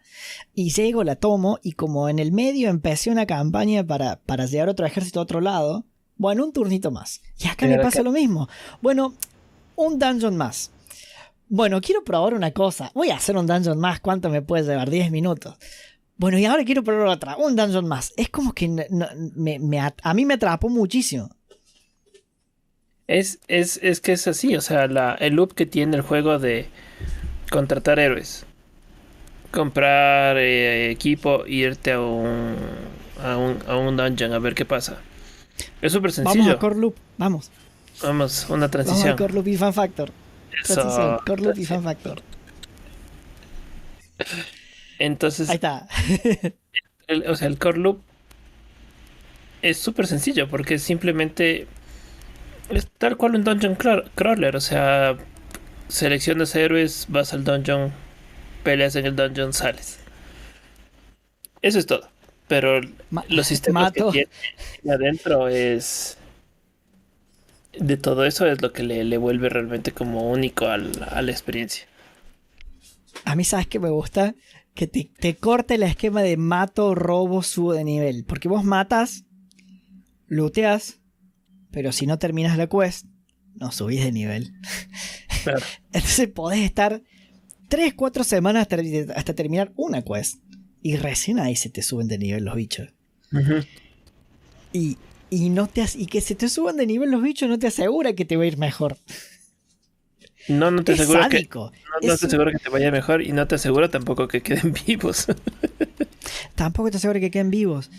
[0.53, 4.69] Y llego, la tomo y como en el medio empecé una campaña para, para llevar
[4.69, 5.85] otro ejército a otro lado,
[6.17, 7.21] bueno, un turnito más.
[7.39, 8.47] Y acá me pasa lo mismo.
[8.81, 9.13] Bueno,
[9.75, 10.71] un dungeon más.
[11.47, 12.91] Bueno, quiero probar una cosa.
[12.93, 13.99] Voy a hacer un dungeon más.
[13.99, 14.89] ¿Cuánto me puede llevar?
[14.89, 15.55] 10 minutos.
[16.17, 17.37] Bueno, y ahora quiero probar otra.
[17.37, 18.13] Un dungeon más.
[18.17, 21.29] Es como que me, a mí me atrapó muchísimo.
[23.07, 26.39] Es, es, es que es así, o sea, la, el loop que tiene el juego
[26.39, 26.67] de
[27.49, 28.45] contratar héroes,
[29.51, 32.55] comprar eh, equipo, irte a un,
[33.23, 34.97] a un, a un dungeon a ver qué pasa.
[35.81, 36.41] Es súper sencillo.
[36.43, 37.49] Vamos a Core Loop, vamos.
[38.03, 39.09] Vamos, una Vamos transición.
[39.13, 40.11] a Core Loop y Fan Factor.
[40.63, 40.73] Eso.
[40.73, 42.21] Transición, Core Loop y Fan Factor.
[44.99, 45.87] Entonces, Ahí está.
[47.07, 47.99] el- o sea, el core loop
[49.61, 51.67] es súper sencillo porque simplemente
[52.69, 54.55] es tal cual un dungeon craw- crawler.
[54.55, 55.17] O sea,
[55.87, 57.91] seleccionas héroes, vas al dungeon,
[58.63, 59.99] peleas en el dungeon, sales.
[61.61, 62.09] Eso es todo.
[62.47, 64.11] Pero Ma- los sistemas mato.
[64.11, 64.27] que
[64.81, 66.17] tiene adentro es.
[67.77, 71.31] De todo eso es lo que le, le vuelve realmente como único al- a la
[71.31, 71.85] experiencia.
[73.25, 74.33] A mí, ¿sabes que me gusta?
[74.73, 78.23] Que te, te corte el esquema de mato, robo, subo de nivel.
[78.25, 79.25] Porque vos matas,
[80.27, 80.96] looteas,
[81.77, 83.05] pero si no terminas la quest,
[83.53, 84.51] no subís de nivel.
[85.43, 85.59] Claro.
[85.93, 87.03] Entonces podés estar
[87.67, 88.77] 3, 4 semanas hasta,
[89.15, 90.41] hasta terminar una quest.
[90.81, 92.89] Y recién ahí se te suben de nivel los bichos.
[94.73, 94.97] Y,
[95.29, 98.13] y, no te, y que se te suban de nivel los bichos no te asegura
[98.13, 98.97] que te va a ir mejor.
[100.47, 103.21] No, no te es aseguro que, no, no Es- te aseguro que te vaya mejor
[103.21, 105.27] y no te aseguro tampoco que queden vivos.
[106.55, 107.91] tampoco te asegura que queden vivos.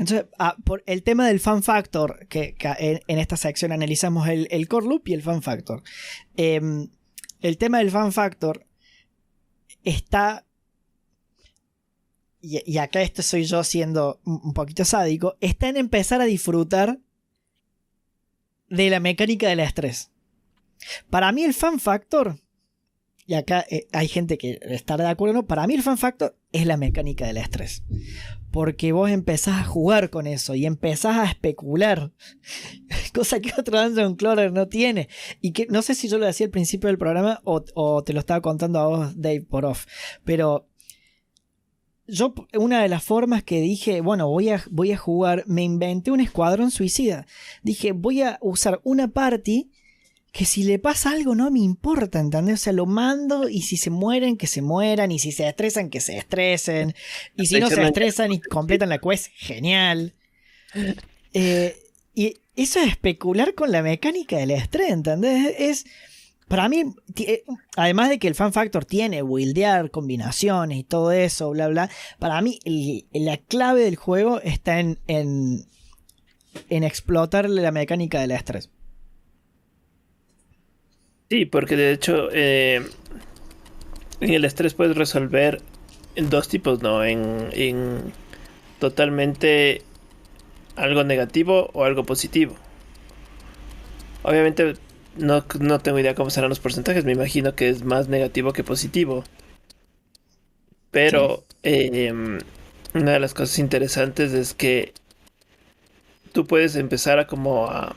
[0.00, 4.86] Entonces, ah, por el tema del fan factor, que, en, esta sección analizamos el, core
[4.86, 5.82] loop y el fan factor.
[6.38, 6.88] Em,
[7.42, 8.66] el tema del fan factor
[9.84, 10.46] está.
[12.40, 15.36] Y, acá esto soy yo siendo un poquito sádico.
[15.42, 16.98] Está en empezar a disfrutar
[18.70, 20.10] de la mecánica del estrés.
[21.10, 22.40] Para mí, el fan factor.
[23.26, 25.46] Y acá eh, hay gente que estará de acuerdo no.
[25.46, 27.82] Para mí, el fan factor es la mecánica del estrés.
[28.50, 32.12] Porque vos empezás a jugar con eso y empezás a especular.
[33.14, 35.08] Cosa que otro Dungeon Crawler no tiene.
[35.40, 38.20] Y que no sé si yo lo decía al principio del programa o, te lo
[38.20, 39.86] estaba contando a vos, Dave, por off.
[40.24, 40.68] Pero
[42.06, 46.10] yo, una de las formas que dije, bueno, voy a, voy a jugar, me inventé
[46.10, 47.26] un escuadrón suicida.
[47.62, 49.70] Dije, voy a usar una party
[50.32, 52.54] que si le pasa algo no me importa, ¿entendés?
[52.54, 55.90] O sea, lo mando y si se mueren, que se mueran, y si se estresan,
[55.90, 56.94] que se estresen,
[57.36, 60.14] y si no se estresan y completan la quest, genial.
[61.34, 61.76] Eh,
[62.14, 65.54] y eso es especular con la mecánica del estrés, ¿entendés?
[65.58, 65.84] Es,
[66.48, 66.82] para mí,
[67.16, 67.44] eh,
[67.76, 72.40] además de que el fan factor tiene buildear, combinaciones y todo eso, bla, bla, para
[72.42, 75.64] mí el- la clave del juego está en, en,
[76.68, 78.68] en explotar la mecánica del estrés.
[81.30, 82.82] Sí, porque de hecho eh,
[84.20, 85.62] en el estrés puedes resolver
[86.16, 87.04] en dos tipos, ¿no?
[87.04, 88.12] En, en
[88.80, 89.82] totalmente
[90.76, 92.56] algo negativo o algo positivo.
[94.22, 94.74] Obviamente
[95.16, 98.64] no, no tengo idea cómo serán los porcentajes, me imagino que es más negativo que
[98.64, 99.24] positivo.
[100.90, 102.12] Pero eh,
[102.94, 104.92] una de las cosas interesantes es que
[106.32, 107.96] tú puedes empezar a como a...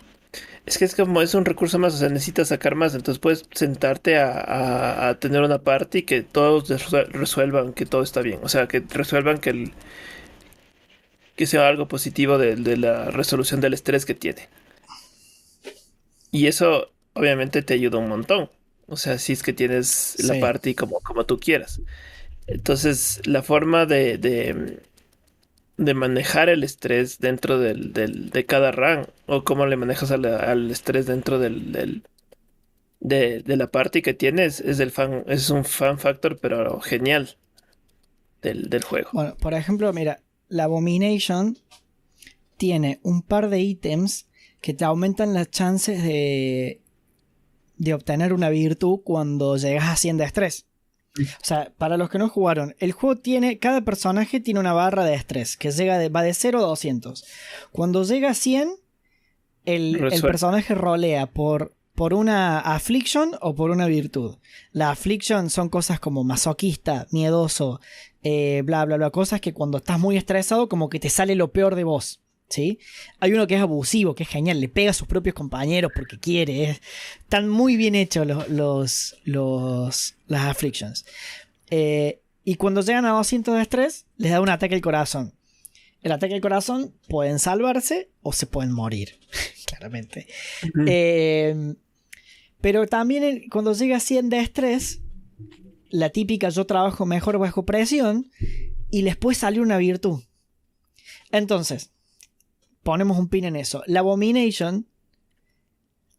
[0.65, 3.45] Es que es como es un recurso más, o sea, necesitas sacar más, entonces puedes
[3.54, 8.39] sentarte a, a- a tener una party que todos resue- resuelvan que todo está bien,
[8.43, 9.73] o sea, que resuelvan que el
[11.36, 14.49] que sea algo positivo de, de la resolución del estrés que tiene.
[16.32, 18.49] Y eso obviamente te ayuda un montón,
[18.88, 21.82] o sea, si es que tienes la party como, como tú quieras.
[22.47, 24.82] Entonces, la forma de, de,
[25.77, 30.25] de manejar el estrés dentro del, del- de cada run, o cómo le manejas al,
[30.25, 32.03] al estrés dentro del, del-
[32.99, 37.36] de, de la party que tienes, es el fan, es un fan factor, pero genial
[38.41, 39.09] del, del juego.
[39.13, 41.57] Bueno, por ejemplo, mira, la Abomination
[42.57, 44.27] tiene un par de ítems
[44.62, 46.79] que te aumentan las chances de,
[47.77, 50.65] de obtener una virtud cuando llegas a 100 de estrés.
[51.19, 55.06] O sea, para los que no jugaron, el juego tiene, cada personaje tiene una barra
[55.06, 57.23] de estrés que llega de, va de 0 a 200.
[57.71, 58.76] Cuando llega a 100,
[59.65, 64.38] el, personaje rolea por, por una affliction o por una virtud.
[64.71, 67.80] La affliction son cosas como masoquista, miedoso,
[68.23, 71.52] eh, bla, bla, bla, cosas que cuando estás muy estresado como que te sale lo
[71.52, 72.22] peor de vos.
[72.49, 72.77] ¿Sí?
[73.19, 76.19] Hay uno que es abusivo, que es genial, le pega a sus propios compañeros porque
[76.19, 76.63] quiere.
[76.71, 76.82] es-
[77.19, 81.06] están muy bien hechos los, los, los- las afflictions.
[81.71, 85.34] Eh, y cuando llegan a 200 de estrés, les da un ataque al corazón.
[86.03, 89.17] El ataque al corazón pueden salvarse o se pueden morir,
[89.65, 90.27] claramente.
[90.86, 91.73] Eh,
[92.62, 94.99] pero también el- cuando llega a 100 de estrés,
[95.89, 98.29] la típica yo trabajo mejor bajo presión
[98.91, 100.21] y les puede salir una virtud.
[101.32, 101.89] Entonces,
[102.84, 103.84] ponemos un pin en eso.
[103.88, 104.88] La Abomination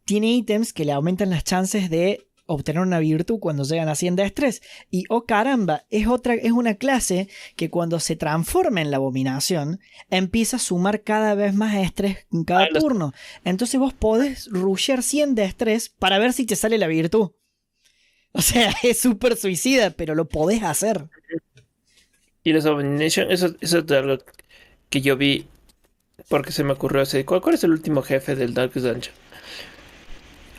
[0.03, 4.15] tiene ítems que le aumentan las chances de obtener una virtud cuando llegan a 100
[4.15, 4.61] de estrés.
[4.91, 9.79] Y oh caramba, es, otra, es una clase que cuando se transforma en la abominación,
[10.09, 13.13] empieza a sumar cada vez más estrés en cada turno.
[13.43, 17.31] Entonces vos podés rushear 100 de estrés para ver si te sale la virtud.
[18.31, 21.09] O sea, es súper suicida, pero lo podés hacer.
[22.43, 24.19] Y los Abomination, eso, eso es algo
[24.89, 25.47] que yo vi
[26.29, 27.25] porque se me ocurrió hace.
[27.25, 29.15] ¿Cuál, cuál es el último jefe del Darkest Dungeon?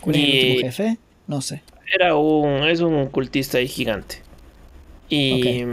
[0.00, 0.98] ¿Cuál es el último jefe?
[1.26, 1.62] No sé.
[1.94, 2.64] Era un.
[2.64, 4.22] Es un cultista ahí gigante.
[5.08, 5.64] Y.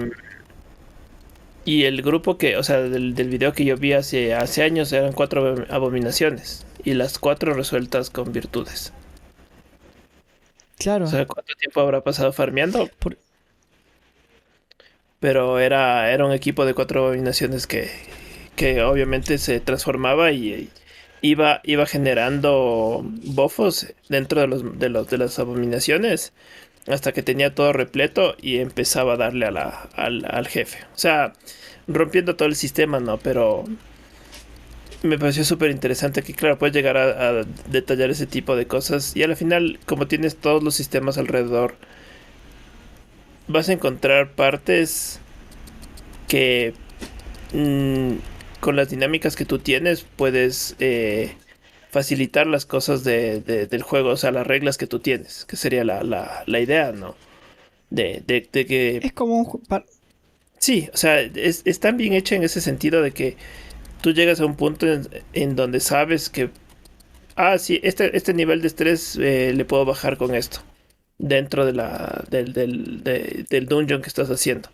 [1.66, 4.92] Y el grupo que, o sea, del, del video que yo vi hace, hace años
[4.92, 6.66] eran cuatro abom- abominaciones.
[6.84, 8.92] Y las cuatro resueltas con virtudes.
[10.78, 11.06] Claro.
[11.06, 12.90] O sea, ¿cuánto tiempo habrá pasado farmeando?
[13.00, 13.18] Por-
[15.22, 17.90] Pero era, era un equipo de cuatro abominaciones que,
[18.56, 20.70] que obviamente se transformaba y,
[21.24, 26.34] iba, iba generando bofos dentro de, los, de, los, de las abominaciones
[26.88, 30.80] hasta que tenía todo repleto y empezaba a darle a al, al jefe.
[30.94, 31.34] O sea,
[31.88, 33.18] rompiendo todo el sistema, ¿no?
[33.18, 33.64] Pero
[35.02, 39.16] me pareció súper interesante que, claro, puedes llegar a, a detallar ese tipo de cosas
[39.16, 41.76] y al final, como tienes todos los sistemas alrededor,
[43.48, 45.22] vas a encontrar partes
[46.28, 46.74] que
[47.54, 48.16] mm,
[48.64, 51.36] con las dinámicas que tú tienes puedes eh,
[51.92, 55.58] facilitar las cosas de, de- del juego, o sea, las reglas que tú tienes, que
[55.58, 57.16] sería la, la, la idea, ¿no?
[57.92, 59.46] De, de, que Es como un...
[60.60, 63.36] Sí, o sea, es, es tan bien hecha en ese sentido de que
[64.02, 66.52] tú llegas a un punto en, en donde sabes que,
[67.36, 70.62] ah, sí, este, este nivel de estrés eh, le puedo bajar con esto,
[71.20, 74.70] dentro de la, del, del, de- del dungeon que estás haciendo.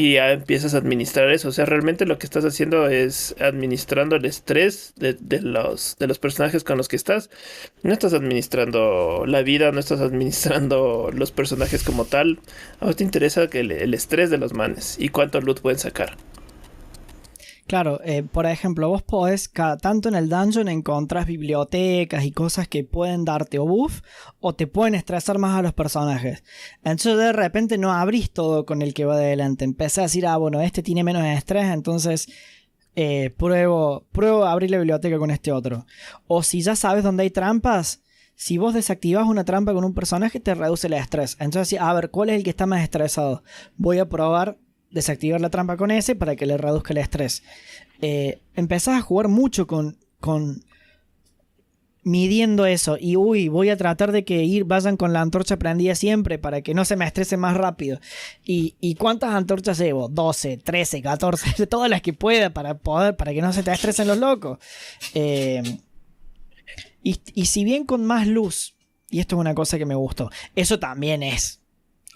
[0.00, 1.50] Y ya empiezas a administrar eso.
[1.50, 6.18] O sea, realmente lo que estás haciendo es administrando el estrés de, los, de los
[6.18, 7.28] personajes con los que estás.
[7.82, 12.38] No estás administrando la vida, no estás administrando los personajes como tal.
[12.80, 15.78] A vos te interesa que el, el estrés de los manes y cuánto loot pueden
[15.78, 16.16] sacar.
[17.70, 22.66] Claro, eh, por ejemplo, vos podés, cada tanto en el dungeon encontrás bibliotecas y cosas
[22.66, 24.00] que pueden darte o buff
[24.40, 26.42] o te pueden estresar más a los personajes.
[26.82, 29.64] Entonces de repente no abrís todo con el que va adelante.
[29.64, 32.26] Empezás a decir, ah, bueno, este tiene menos estrés, entonces
[32.96, 35.86] eh, pruebo, pruebo a abrir la biblioteca con este otro.
[36.26, 38.02] O si ya sabes dónde hay trampas,
[38.34, 41.36] si vos desactivas una trampa con un personaje, te reduce el estrés.
[41.38, 43.44] Entonces, a ver, ¿cuál es el que está más estresado?
[43.76, 44.58] Voy a probar
[44.90, 47.42] desactivar la trampa con ese para que le reduzca el estrés.
[48.00, 50.64] Eh, empezás a jugar mucho con, con
[52.02, 55.94] midiendo eso y uy, voy a tratar de que ir, vayan con la antorcha prendida
[55.94, 58.00] siempre para que no se me estrese más rápido.
[58.44, 60.08] ¿Y, y cuántas antorchas llevo?
[60.08, 64.08] 12, 13, 14, todas las que pueda para poder, para que no se te estresen
[64.08, 64.58] los locos.
[65.14, 65.62] Eh,
[67.02, 68.74] y, y si bien con más luz,
[69.08, 71.59] y esto es una cosa que me gustó, eso también es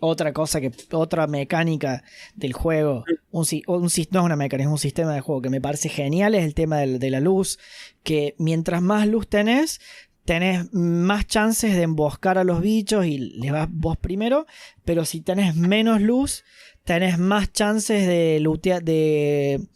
[0.00, 2.02] otra cosa que otra mecánica
[2.34, 5.60] del juego un, un no es una mecánica es un sistema de juego que me
[5.60, 7.58] parece genial es el tema de la luz
[8.02, 9.80] que mientras más luz tenés
[10.24, 14.46] tenés más chances de emboscar a los bichos y les vas vos primero
[14.84, 16.44] pero si tenés menos luz
[16.84, 19.68] tenés más chances de lootear de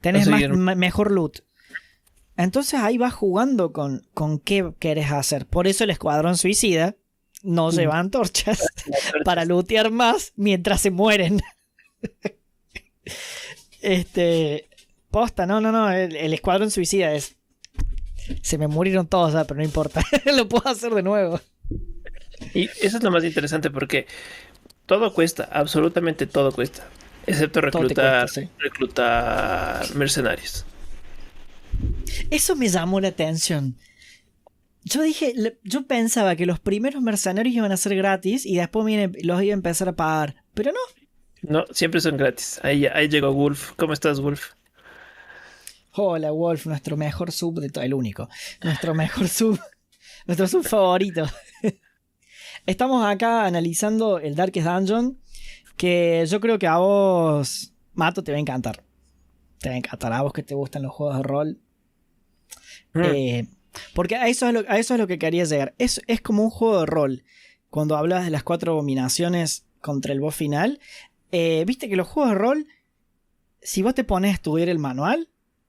[0.00, 1.40] tenés más, mejor loot.
[2.36, 5.46] Entonces ahí vas jugando con, con qué querés hacer.
[5.46, 6.96] Por eso el escuadrón suicida
[7.42, 8.66] no lleva antorchas
[9.24, 11.40] para lootear más mientras se mueren.
[13.80, 14.68] este.
[15.10, 15.90] Posta, no, no, no.
[15.90, 17.36] El, el escuadrón suicida es.
[18.42, 20.02] Se me murieron todos, ah, pero no importa.
[20.36, 21.40] Lo puedo hacer de nuevo.
[22.54, 24.06] Y eso es lo más interesante porque
[24.86, 26.86] todo cuesta, absolutamente todo cuesta.
[27.26, 28.48] Excepto reclutar, cuesta, sí.
[28.58, 30.64] reclutar mercenarios.
[32.30, 33.76] Eso me llamó la atención.
[34.88, 38.86] Yo dije, le- yo pensaba que los primeros mercenarios iban a ser gratis y después
[38.86, 40.36] viene- los iba a empezar a pagar.
[40.54, 40.78] Pero no.
[41.42, 42.60] No, siempre son gratis.
[42.62, 43.72] Ahí, ahí llegó Wolf.
[43.76, 44.52] ¿Cómo estás, Wolf?
[45.92, 48.28] Hola, Wolf, nuestro mejor sub de todo, el único.
[48.62, 49.58] Nuestro mejor sub.
[50.26, 51.26] Nuestro sub favorito.
[52.66, 55.18] Estamos acá analizando el Darkest Dungeon.
[55.76, 58.82] Que yo creo que a vos, Mato, te va a encantar.
[59.60, 60.12] Te va a encantar.
[60.12, 61.58] A vos que te gustan los juegos de rol.
[62.94, 63.02] Mm.
[63.04, 63.48] Eh,
[63.94, 65.74] porque a eso, es lo, a eso es lo que quería llegar.
[65.78, 67.24] Es, es como un juego de rol.
[67.70, 70.80] Cuando hablas de las cuatro abominaciones contra el boss final.
[71.32, 72.66] eh, Viste que los juegos de rol,
[73.60, 75.28] si vos te pones a estudiar el manual,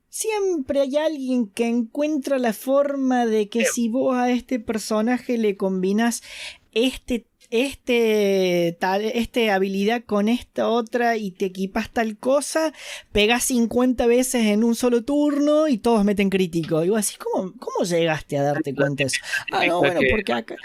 [0.10, 5.58] siempre hay alguien que encuentra la forma de que si vos a este personaje le
[5.58, 6.24] combinas
[6.72, 12.74] este este tal este habilidad con esta otra y te equipas tal cosa,
[13.12, 16.86] pegas 50 veces en un solo turno y todos meten crítico.
[16.86, 19.22] Vos así, ¿cómo, cómo llegaste a darte cuenta de eso?
[19.52, 20.56] Ah, no, bueno, porque acá.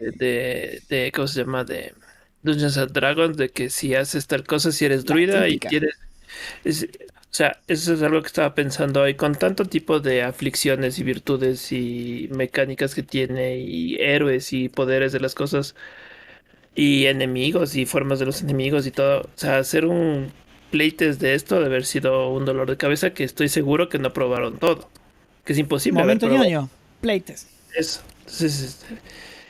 [0.00, 1.64] De, de, ¿Cómo se llama?
[1.64, 1.94] De
[2.42, 5.96] Dungeons and Dragons, de que si haces tal cosa, si eres druida y quieres.
[6.64, 6.70] o
[7.30, 9.14] sea, eso es algo que estaba pensando hoy.
[9.14, 15.12] Con tanto tipo de aflicciones y virtudes y mecánicas que tiene, y héroes y poderes
[15.12, 15.74] de las cosas
[16.76, 19.22] y enemigos y formas de los enemigos y todo.
[19.22, 20.30] O sea, hacer un
[20.70, 24.12] playtest de esto debe haber sido un dolor de cabeza que estoy seguro que no
[24.12, 24.88] probaron todo.
[25.44, 26.00] Que es imposible.
[26.00, 26.68] Momento ñoño,
[27.00, 27.48] playtest.
[27.74, 28.02] Eso.
[28.20, 28.84] Entonces,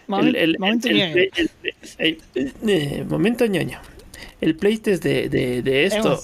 [0.08, 1.14] el, momento ñoño.
[1.98, 3.80] Eh, momento ñoño.
[4.40, 6.22] El playtest de, de, de esto.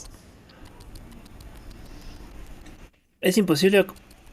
[3.21, 3.87] Es imposible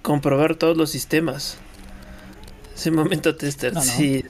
[0.04, 1.58] comprobar todos los sistemas.
[2.76, 3.74] Ese momento tester.
[3.82, 4.24] Sí,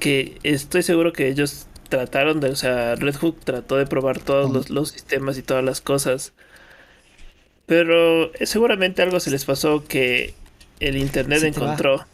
[0.00, 4.70] que estoy seguro que ellos trataron de, o sea, Red Hook trató de probar todos
[4.70, 6.32] los, sistemas y todas las cosas.
[7.66, 10.32] Pero eh, seguramente algo se les pasó que
[10.80, 12.06] el internet encontró.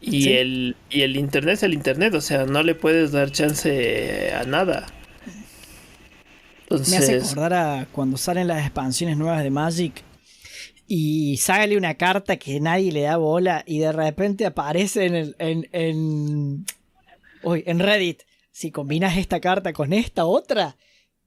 [0.00, 4.32] Y, el, y el internet es el internet, o sea, no le puedes dar chance
[4.34, 4.88] a nada.
[6.62, 6.90] Entonces...
[6.90, 10.02] Me hace acordar a cuando salen las expansiones nuevas de Magic
[10.88, 15.36] y sale una carta que nadie le da bola y de repente aparece en, el,
[15.38, 16.66] en
[17.44, 20.76] Hoy, en Reddit, si combinas esta carta con esta otra,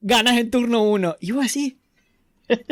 [0.00, 1.16] ganas en turno uno.
[1.20, 1.80] Y vos así,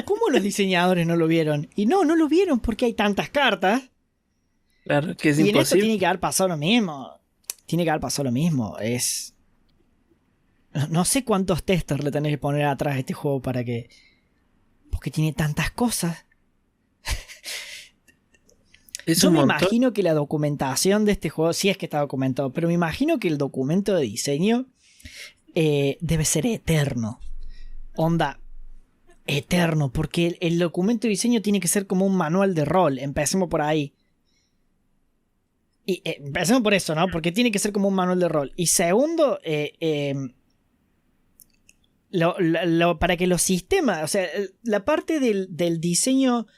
[0.05, 1.68] ¿cómo los diseñadores no lo vieron?
[1.74, 3.90] Y no, no lo vieron porque hay tantas cartas.
[4.84, 5.59] Claro, que es y imposible.
[5.59, 7.20] en esto tiene que haber pasado lo mismo.
[7.66, 8.78] Tiene que haber pasado lo mismo.
[8.78, 9.34] Es.
[10.90, 13.88] No sé cuántos testers le tenés que poner atrás a este juego para que.
[14.90, 16.26] Porque tiene tantas cosas.
[19.07, 22.66] Yo me imagino que la documentación de este juego, sí es que está documentado, pero
[22.66, 24.66] me imagino que el documento de diseño
[25.54, 27.20] eh, debe ser eterno.
[27.94, 28.40] Onda,
[29.26, 32.98] eterno, porque el, documento de diseño tiene que ser como un manual de rol.
[32.98, 33.94] Empecemos por ahí.
[35.84, 37.07] Y, eh, empecemos por eso, ¿no?
[37.07, 38.52] Porque tiene que ser como un manual de rol.
[38.57, 40.34] Y segundo, eh, em,
[42.98, 44.26] para que los sistemas, o sea,
[44.64, 46.48] la parte del, del diseño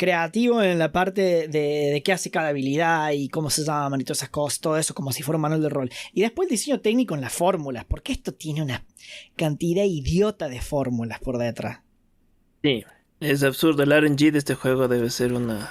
[0.00, 4.20] creativo en la parte de, qué hace cada habilidad y cómo se llaman y todas
[4.20, 5.90] esas cosas, todo eso como si fuera un manual de rol.
[6.14, 8.82] Y después el diseño técnico en las fórmulas, porque esto tiene una
[9.36, 11.80] cantidad idiota de fórmulas por detrás.
[12.62, 12.82] Sí,
[13.20, 13.82] es absurdo.
[13.82, 15.70] El RNG de este juego debe ser una,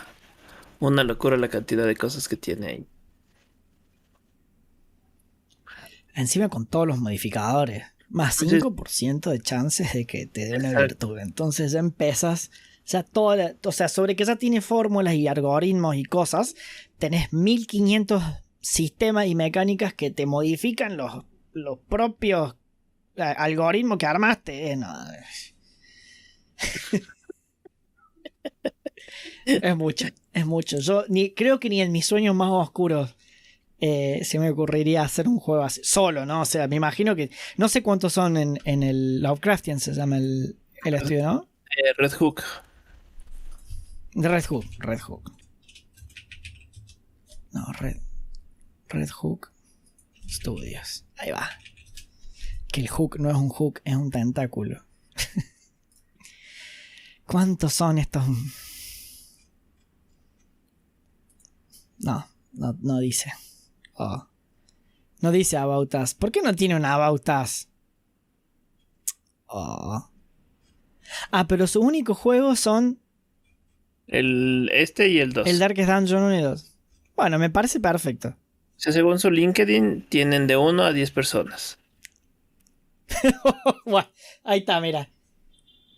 [0.80, 2.88] una locura la cantidad de cosas que tiene ahí.
[6.14, 7.84] Encima con todos los modificadores.
[8.10, 11.18] Más 5% de chances de que te dé una virtud.
[11.18, 12.52] Entonces ya empezas
[12.90, 16.56] sea, toda o sea, sobre que ya tiene fórmulas y algoritmos y cosas,
[16.98, 18.24] tenés 1500
[18.62, 21.24] sistemas y mecánicas que te modifican los,
[21.54, 22.56] los propios
[23.16, 24.72] eh, algoritmos que armaste.
[24.72, 24.80] Eh,
[29.46, 30.80] es mucho, es mucho.
[30.80, 33.16] Yo ni, creo que ni en mis sueños más oscuros
[33.80, 36.42] eh, se me ocurriría hacer un juego así, solo, ¿no?
[36.42, 37.30] O sea, me imagino que.
[37.56, 41.48] No sé cuántos son en, en el Lovecraftian, se llama el, el estudio, ¿no?
[41.98, 42.42] Red Hook.
[44.14, 45.32] Red Hook, Red Hook.
[47.52, 48.02] No, Red.
[48.90, 49.52] Red Hook
[50.28, 51.06] Studios.
[51.18, 51.50] Ahí va.
[52.72, 54.86] Que el hook no es un hook, es un tentáculo.
[57.26, 58.24] ¿Cuántos son estos?
[61.98, 63.34] No, no, no dice.
[63.94, 64.28] Oh.
[65.22, 66.14] No dice About Us.
[66.14, 67.28] ¿Por qué no tiene un About?
[69.48, 70.10] Oh.
[71.32, 73.02] Ah, pero sus únicos juegos son
[74.10, 75.48] el este y el 2.
[75.48, 76.76] El Darkest Dungeon 1 y 2.
[77.16, 78.30] Bueno, me parece perfecto.
[78.30, 81.78] O sea, según su LinkedIn, tienen de 1 a 10 personas.
[84.44, 85.10] Ahí está, mira.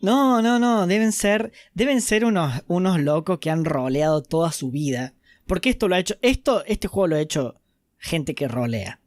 [0.02, 0.88] No, no, no.
[0.88, 1.52] Deben ser.
[1.74, 5.14] Deben ser unos, unos locos que han roleado toda su vida.
[5.46, 6.16] Porque esto lo ha hecho.
[6.22, 7.62] Esto, este juego lo ha hecho
[7.98, 9.00] gente que rolea.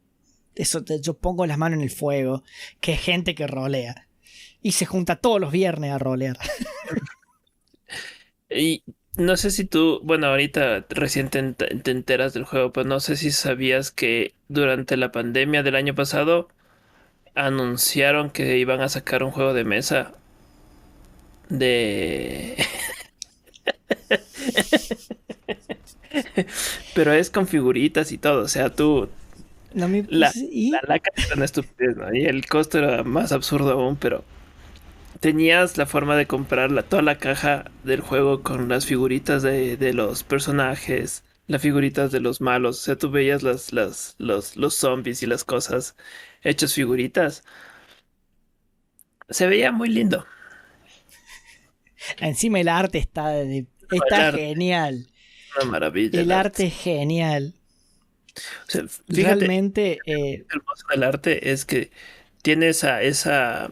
[0.55, 2.43] Eso yo pongo las manos en el fuego.
[2.79, 4.07] Que es gente que rolea.
[4.61, 6.37] Y se junta todos los viernes a rolear.
[8.55, 8.83] Y
[9.17, 11.39] no sé si tú, bueno, ahorita recién te,
[11.91, 16.49] enteras del juego, pero no sé si sabías que durante la pandemia del año pasado
[17.35, 20.13] anunciaron que iban a sacar un juego de mesa
[21.49, 22.55] de...
[26.93, 29.09] pero es con figuritas y todo, o sea, tú...
[29.73, 30.05] No me...
[30.09, 31.01] la, la, la,
[31.35, 32.13] la estupidez, ¿no?
[32.13, 34.23] Y el costo era más absurdo aún, pero
[35.19, 40.23] tenías la forma de comprar toda la caja del juego con las figuritas de, los
[40.23, 42.79] personajes, las figuritas de los malos.
[42.79, 45.95] O sea, tú veías las, las, los, los zombies y las cosas
[46.41, 47.43] hechas figuritas.
[49.29, 50.25] Se veía muy lindo.
[52.19, 55.07] Encima el arte está, de- está genial.
[55.57, 56.21] Una maravilla.
[56.21, 57.53] El arte es genial.
[58.67, 61.91] O sea, fíjate, Realmente, eh, lo hermoso del arte es que
[62.41, 63.71] tiene esa, esa,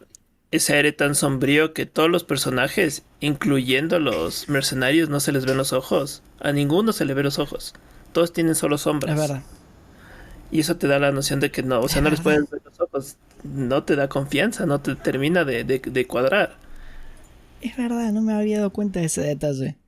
[0.55, 5.57] ese aire tan sombrío que todos los personajes, incluyendo los mercenarios, no se les ven
[5.57, 6.23] los ojos.
[6.39, 7.73] A ninguno se le ven los ojos.
[8.13, 9.11] Todos tienen solo sombras.
[9.11, 9.43] es verdad.
[10.51, 12.23] Y eso te da la noción de que no, o sea, Es no les verdad.
[12.23, 13.17] puedes ver los ojos.
[13.43, 16.59] No te da confianza, no te termina de, de- de cuadrar.
[17.59, 19.79] Es verdad, no me había dado cuenta de ese detalle.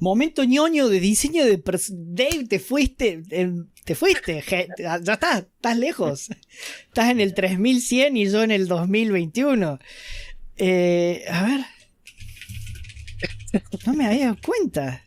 [0.00, 3.22] Momento ñoño de diseño de Dave, te fuiste.
[3.30, 3.50] eh,
[3.84, 4.42] te fuiste.
[4.78, 6.28] ya estás, estás lejos.
[6.88, 9.78] Estás en el 3100 y yo en el 2021.
[10.56, 11.60] Eh, a ver.
[13.86, 15.02] No me había dado cuenta.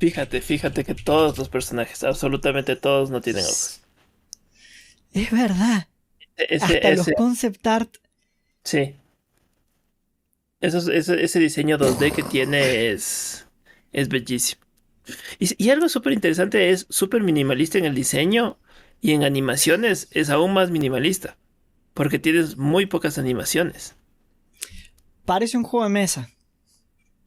[0.00, 3.80] Fíjate, fíjate que todos los personajes, absolutamente todos, no tienen ojos.
[5.12, 5.86] Es verdad.
[6.36, 7.96] Ese, Hasta los concept art.
[8.64, 8.96] sí.
[10.62, 13.46] Ese, ese diseño 2D que tiene es,
[13.92, 14.62] es bellísimo.
[15.38, 18.58] Y, y algo súper interesante es súper minimalista en el diseño
[19.00, 21.36] y en animaciones es aún más minimalista.
[21.94, 23.96] Porque tienes muy pocas animaciones.
[25.24, 26.30] Parece un juego de mesa.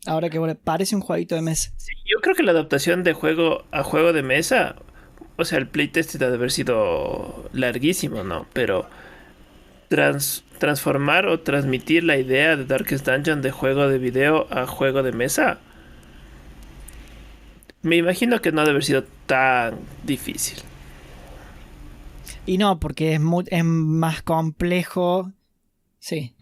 [0.07, 1.73] Ahora que bueno, parece un jueguito de mesa.
[1.77, 4.75] Sí, yo creo que la adaptación de juego a juego de mesa,
[5.35, 8.47] o sea, el playtest debe haber sido larguísimo, ¿no?
[8.53, 8.87] Pero
[9.89, 15.03] trans- transformar o transmitir la idea de Darkest Dungeon de juego de video a juego
[15.03, 15.59] de mesa,
[17.81, 20.59] me imagino que no debe haber sido tan difícil.
[22.45, 25.31] Y no, porque es, es más complejo.
[25.99, 26.33] Sí.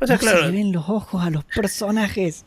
[0.00, 2.44] O sea, no claro, se ven los ojos a los personajes.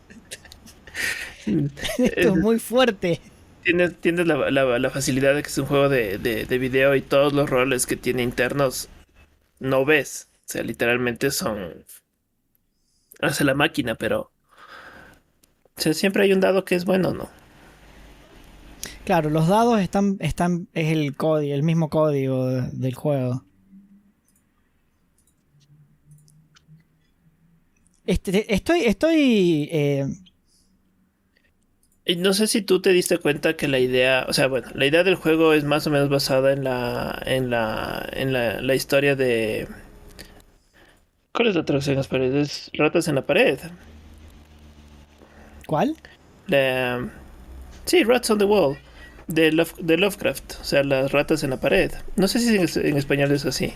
[1.45, 3.19] Esto es- es muy fuerte.
[3.63, 6.95] tienes, tienes la, la- la facilidad de que es un juego de, de, de video
[6.95, 8.89] y todos los roles que tiene internos
[9.59, 10.28] no ves.
[10.49, 11.85] O sea, literalmente son.
[13.21, 14.31] Hace la máquina, pero.
[15.77, 17.29] O sea, siempre hay un dado que es bueno, ¿no?
[19.05, 23.43] Claro, los dados están, están, es el código, el mismo código de- del juego.
[28.07, 30.05] Este, estoy, estoy, eh,
[32.17, 35.03] no sé si tú te diste cuenta que la idea, o sea, bueno, la idea
[35.03, 39.15] del juego es más o menos basada en la, en la, en la, la historia
[39.15, 39.67] de.
[41.33, 42.71] ¿Cuál es la traducción en las paredes?
[42.73, 43.59] Ratas en la pared.
[45.67, 45.95] ¿cuál?
[46.47, 47.07] La-
[47.85, 48.77] Sí, Rats on the Wall.
[49.27, 50.53] De, Love- de Lovecraft.
[50.61, 51.91] O sea, las ratas en la pared.
[52.15, 53.67] No sé si en, es- en español es así.
[53.67, 53.73] No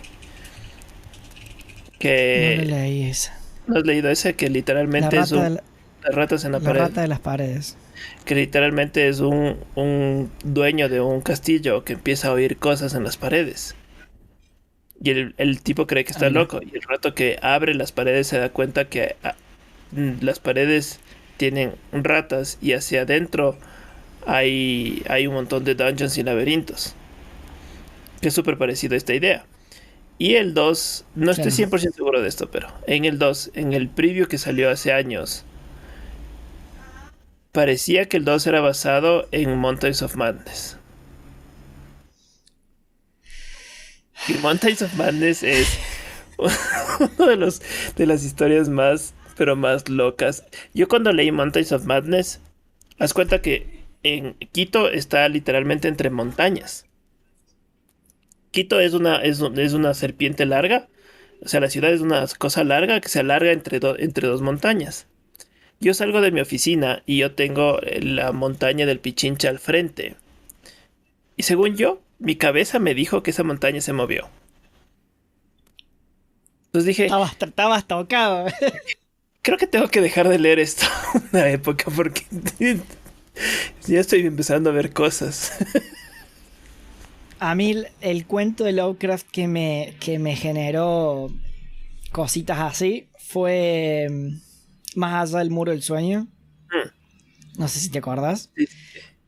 [2.00, 2.56] Que.
[2.58, 3.38] lo leí esa.
[3.66, 4.34] ¿No has leído ese?
[4.34, 5.54] Que La literalmente es rata, un.
[5.54, 5.62] la,
[6.02, 6.80] Las ratas en la, la pared.
[6.80, 7.76] rata de las paredes.
[8.24, 13.04] Que literalmente es un, un dueño de un castillo que empieza a oír cosas en
[13.04, 13.74] las paredes.
[15.04, 16.60] Y el, el tipo cree que está loco.
[16.62, 19.36] Y el rato que abre las paredes se da cuenta que ah,
[19.92, 21.00] mm, las paredes
[21.36, 23.58] tienen ratas y hacia adentro
[24.26, 26.96] hay, hay un montón de dungeons y laberintos.
[28.20, 29.46] Que es súper parecido a esta idea.
[30.18, 31.52] Y el 2, no estoy Claro.
[31.52, 35.46] 100% seguro de esto, pero en el 2, en el preview que salió hace años,
[37.52, 40.78] parecía que el 2 era basado en Mountains of Madness.
[44.28, 45.68] Y Mountains of Madness es
[46.38, 47.54] uno de
[47.96, 50.44] de las historias más pero más locas.
[50.72, 52.40] Yo cuando leí Mountains of Madness,
[52.98, 56.86] haz cuenta que en Quito está literalmente entre montañas.
[58.50, 60.88] Quito es una es, es una serpiente larga,
[61.42, 65.06] o sea, la ciudad es una cosa larga que se alarga entre, entre dos montañas.
[65.80, 70.14] Yo salgo de mi oficina y yo tengo la montaña del Pichincha al frente.
[71.36, 74.28] Y según yo, mi cabeza me dijo que esa montaña se movió.
[76.66, 78.46] Entonces dije, Estabas, estabas tocado.
[79.42, 80.86] creo que tengo que dejar de leer esto
[81.32, 82.22] una época porque
[83.86, 85.52] ya estoy empezando a ver cosas.
[87.38, 91.30] A mí el, cuento de Lovecraft que me, que me generó
[92.10, 96.26] cositas así fue mm, Más allá del muro del sueño.
[97.56, 98.50] No sé si te acuerdas.
[98.56, 98.66] Sí,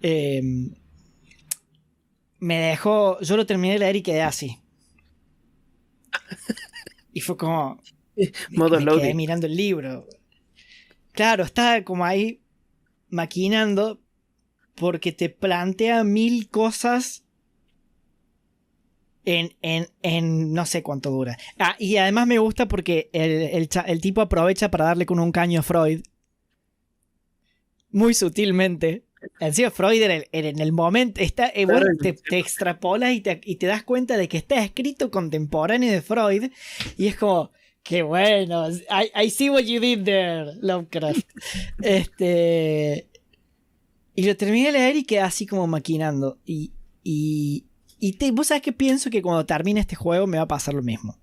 [0.03, 0.43] Eh,
[2.39, 3.21] me dejó.
[3.21, 4.61] Yo lo terminé de leer y quedé así.
[7.13, 7.83] Y fue como.
[8.55, 9.15] Modo me quedé loading.
[9.15, 10.07] mirando el libro.
[11.13, 12.43] Claro, estaba como ahí
[13.09, 14.03] maquinando
[14.75, 17.25] porque te plantea mil cosas
[19.25, 21.37] en, en, en no sé cuánto dura.
[21.59, 25.33] Ah, y además me gusta porque el, el el tipo aprovecha para darle con un
[25.33, 26.03] caño a Freud.
[27.91, 29.06] Muy sutilmente.
[29.41, 31.67] Encima Freud en el, en el momento está, eh,
[32.01, 36.03] te, te extrapolas y te, y te das cuenta de que está escrito contemporáneo de
[36.03, 36.51] Freud
[36.97, 37.51] y es como,
[37.83, 41.27] qué bueno, I, I see what you did there, Lovecraft.
[41.83, 43.09] este,
[44.15, 46.39] y lo terminé de leer y quedé así como maquinando.
[46.45, 46.73] Y,
[47.05, 47.67] y,
[47.99, 50.75] y te, vos sabés que pienso que cuando termine este juego me va a pasar
[50.75, 51.19] lo mismo.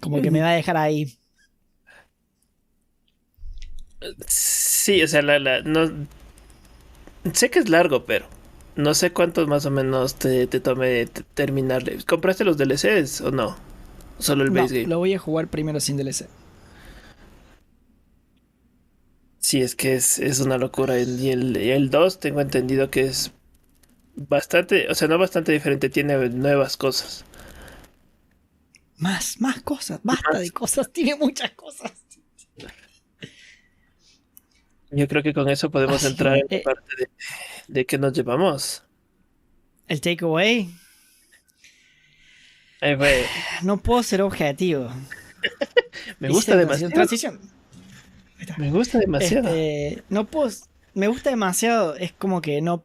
[0.00, 1.16] Como que me va a dejar ahí.
[4.26, 6.08] Sí, o sea, la, la, no,
[7.32, 8.26] sé que es largo, pero
[8.76, 11.98] no sé cuántos más o menos te, te tome terminarle.
[12.04, 13.56] ¿Compraste los DLCs o no?
[14.18, 14.88] Solo el base game.
[14.88, 16.28] Lo voy a jugar primero sin DLC.
[19.38, 20.98] Sí, es que es, es una locura.
[20.98, 23.32] Y el, el 2 tengo entendido que es
[24.14, 27.24] bastante, o sea, no bastante diferente, tiene nuevas cosas.
[28.96, 31.92] Más, más cosas, basta de cosas, tiene muchas cosas.
[34.92, 37.08] Yo creo que con eso podemos entrar en la eh, parte de,
[37.68, 38.84] de que nos llevamos.
[39.88, 40.70] El takeaway.
[43.62, 44.90] No puedo ser objetivo.
[46.18, 46.92] me gusta demasiado.
[46.92, 47.38] Transición.
[48.58, 49.48] Me gusta demasiado.
[49.48, 50.50] Este, no puedo.
[50.94, 51.94] Me gusta demasiado.
[51.94, 52.84] Es como que no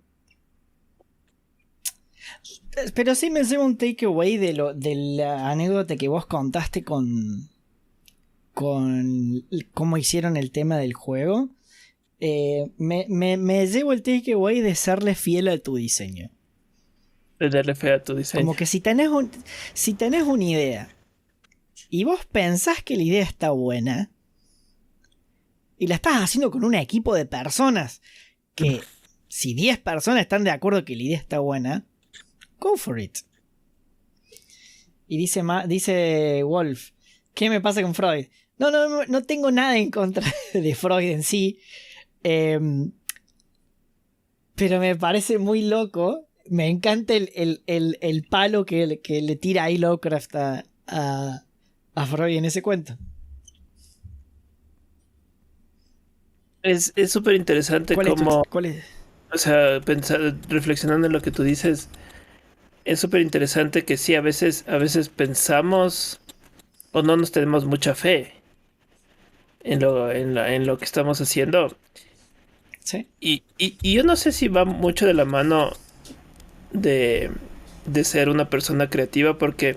[2.94, 7.50] pero sí me lleva un takeaway de, lo, de la anécdota que vos contaste con.
[8.54, 11.50] con cómo hicieron el tema del juego.
[12.20, 16.32] Eh, me, me, llevo el takeaway de serle fiel a tu diseño.
[17.40, 18.44] De darle fe a tu diseño.
[18.44, 19.32] Como que si tenés, un,
[19.74, 20.96] si tenés una idea
[21.90, 24.12] y vos pensás que la idea está buena
[25.78, 28.02] y la estás haciendo con un equipo de personas
[28.56, 28.82] que
[29.28, 31.86] si 10 personas están de acuerdo que la idea está buena,
[32.60, 33.20] Go for it.
[35.08, 36.92] Y dice, dice Wolf,
[37.34, 38.26] ¿qué me pasa con Freud?
[38.58, 41.60] No, no, no tengo nada en contra de Freud en sí.
[42.24, 42.92] Em,
[44.56, 46.28] pero me parece muy loco.
[46.50, 52.62] Me encanta el, palo que, que, le tira ahí Lovecraft a, a, Freud en ese
[52.62, 52.98] cuento.
[56.64, 58.44] Es súper interesante como...
[58.50, 58.86] ¿Cuál es?
[59.34, 61.90] O sea, pensar, reflexionando en lo que tú dices,
[62.86, 66.20] es súper interesante que sí, a veces, a veces pensamos
[66.94, 68.34] o no nos tenemos mucha fe
[69.62, 71.76] en lo, en, lo que estamos haciendo.
[72.88, 73.06] Sí.
[73.20, 73.44] Y,
[73.84, 75.74] yo no sé si va mucho de la mano
[76.72, 77.30] de,
[77.86, 79.76] de ser una persona creativa porque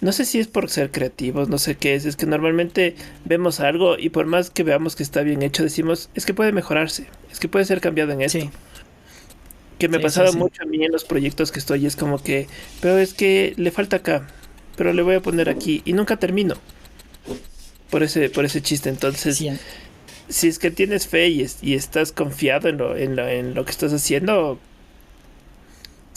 [0.00, 2.96] no sé si es por ser creativos, no sé qué es, es que normalmente
[3.26, 6.52] vemos algo y por más que veamos que está bien hecho decimos, es que puede
[6.52, 8.40] mejorarse, es que puede ser cambiado en esto.
[8.40, 8.50] Sí.
[9.78, 12.46] Que me pasaba mucho a mí en los proyectos que estoy, es como que,
[12.80, 14.26] pero es que le falta acá,
[14.74, 16.56] pero le voy a poner aquí y nunca termino.
[17.90, 19.38] Por ese, por ese chiste, entonces,
[20.28, 23.64] si es que tienes fe y, y estás confiado en lo, en, lo, en lo
[23.64, 24.58] que estás haciendo,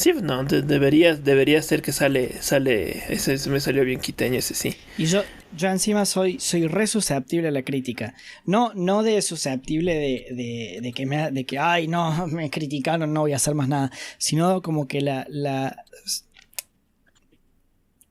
[0.01, 4.74] Sí, no, debería, debería ser que sale, sale, ese, me salió bien quiteño ese sí.
[4.97, 5.22] Y yo,
[5.55, 8.16] yo encima soy, soy re susceptible a la crítica.
[8.43, 13.22] No, no de susceptible de, de, que me, de que, ay, no, me criticaron, no
[13.22, 15.86] voy a hacer más nada, sino como que la, la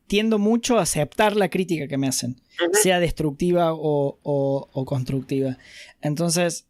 [0.06, 2.40] tiendo mucho a aceptar la crítica que me hacen,
[2.82, 5.56] sea destructiva o, o, o constructiva.
[6.00, 6.66] Entonces,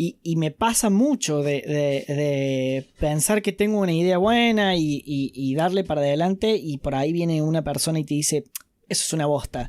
[0.00, 6.56] y, me pasa mucho de, pensar que tengo una idea buena y, darle para adelante
[6.56, 8.44] y por ahí viene una persona y te dice,
[8.88, 9.68] eso es una bosta.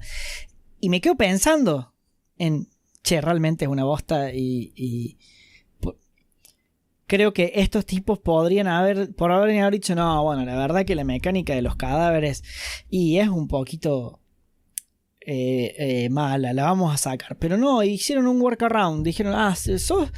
[0.79, 1.95] Y me quedo pensando
[2.37, 2.67] en,
[3.01, 5.17] che, realmente es una bosta y...
[7.07, 11.03] creo que estos tipos podrían haber, por haber dicho, no, bueno, la verdad que la
[11.03, 12.43] mecánica de los cadáveres
[12.87, 14.18] y es un poquito
[15.31, 17.37] eh, eh, mala, la vamos a sacar.
[17.37, 19.05] Pero no, hicieron un workaround.
[19.05, 20.09] Dijeron, ah, sos.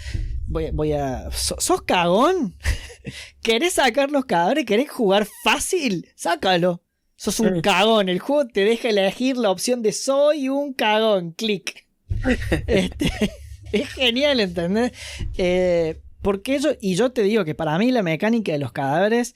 [0.48, 1.30] Voy, a.
[1.32, 2.56] ¿Sos cagón?
[3.44, 4.66] ¿Querés sacar los cadáveres?
[4.66, 6.08] ¿Querés jugar fácil?
[6.16, 6.82] Sácalo.
[7.18, 8.08] Sos un cagón.
[8.08, 11.34] El juego te deja elegir la opción de soy un cagón.
[11.34, 11.86] Clic.
[12.68, 13.12] Este,
[13.74, 14.94] es genial, ¿entendés?
[15.38, 19.36] Eh, porque yo, y yo te digo que para mí la mecánica de los cadáveres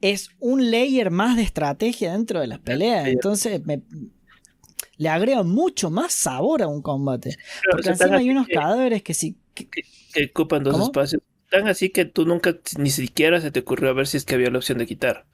[0.00, 3.08] es un layer más de estrategia dentro de las peleas.
[3.08, 3.80] Entonces me,
[4.98, 7.36] le agrega mucho más sabor a un combate.
[7.70, 9.36] Porque encima hay unos cadáveres que sí.
[9.54, 9.68] Que,
[10.30, 11.22] ocupan dos espacios.
[11.50, 14.34] Tan así que tú nunca ni siquiera se te ocurrió a ver si es que
[14.34, 15.24] había la opción de quitar.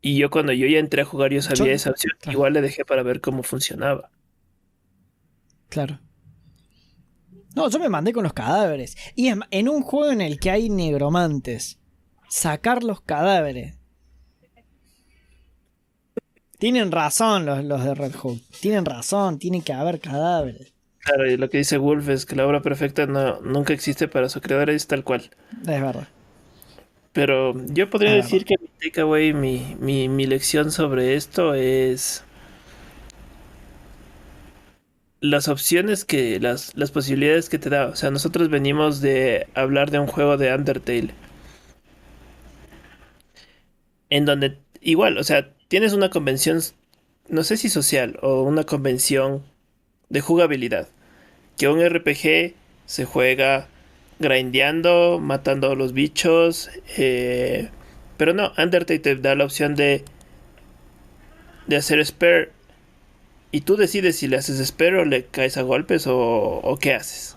[0.00, 2.16] Y yo cuando yo ya entré a jugar yo sabía esa opción.
[2.30, 4.10] Igual le dejé para ver cómo funcionaba.
[5.68, 6.00] Claro.
[7.54, 8.96] No, yo me mandé con los cadáveres.
[9.16, 11.80] Y en un juego en el que hay negromantes,
[12.28, 13.79] sacar los cadáveres
[16.60, 18.40] tienen razón los, los de Red Hook.
[18.60, 20.72] Tienen razón, tiene que haber cadáveres.
[21.00, 24.28] Claro, y lo que dice Wolf es que la obra perfecta no, nunca existe para
[24.28, 25.30] su creador, es tal cual.
[25.62, 26.06] Es verdad.
[27.12, 32.22] Pero yo podría decir que mi takeaway, mi, mi, mi lección sobre esto es
[35.20, 37.86] las opciones que, las, las posibilidades que te da.
[37.86, 41.10] O sea, nosotros venimos de hablar de un juego de Undertale.
[44.10, 46.60] En donde, igual, o sea, tienes una convención,
[47.28, 49.44] no sé si social o una convención
[50.08, 50.88] de jugabilidad.
[51.56, 52.54] Que un RPG
[52.86, 53.68] se juega
[54.18, 56.70] grindeando, matando a los bichos.
[56.98, 57.68] Eh,
[58.16, 60.04] pero no, Undertale te da la opción de,
[61.68, 62.50] de hacer spare.
[63.52, 67.36] Y tú decides si le haces spare o le caes a golpes o, qué haces.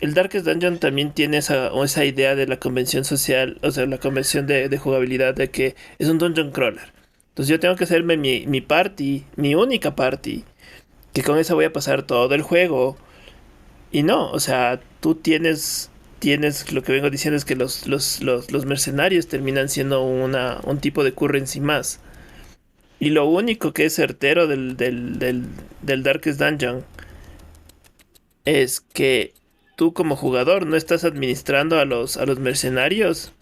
[0.00, 4.46] El Darkest Dungeon también tiene esa, idea de la convención social, o sea, la convención
[4.46, 7.01] de jugabilidad de que es un dungeon crawler.
[7.32, 10.44] Entonces yo tengo que hacerme mi, mi party, mi única party,
[11.14, 12.98] que con esa voy a pasar todo el juego.
[13.90, 18.20] Y no, o sea, tú tienes, tienes, lo que vengo diciendo es que los, los,
[18.22, 22.00] los, los mercenarios terminan siendo una, un tipo de currency más.
[23.00, 25.46] Y lo único que es certero del, del, del,
[25.80, 26.84] del Darkest Dungeon
[28.44, 29.32] es que
[29.76, 33.32] tú como jugador no estás administrando a los, a los mercenarios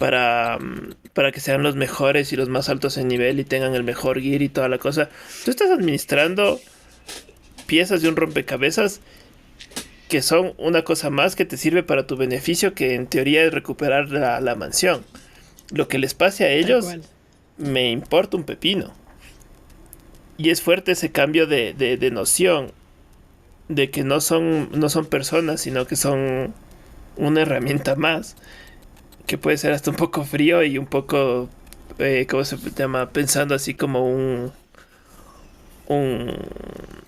[0.00, 0.58] para,
[1.12, 4.18] para que sean los mejores y los más altos en nivel y tengan el mejor
[4.18, 5.10] gear y toda la cosa.
[5.44, 6.58] Tú estás administrando
[7.66, 9.02] piezas de un rompecabezas
[10.08, 13.52] que son una cosa más que te sirve para tu beneficio, que en teoría es
[13.52, 15.04] recuperar la, la mansión.
[15.70, 16.86] Lo que les pase a ellos
[17.58, 18.94] me importa un pepino.
[20.38, 22.72] Y es fuerte ese cambio de, de, de, noción.
[23.68, 26.54] De que no son, no son personas, sino que son
[27.18, 28.34] una herramienta más.
[29.26, 31.48] Que puede ser hasta un poco frío y un poco,
[31.98, 33.10] eh, ¿cómo se llama?
[33.10, 34.52] Pensando así como un...
[35.86, 36.36] un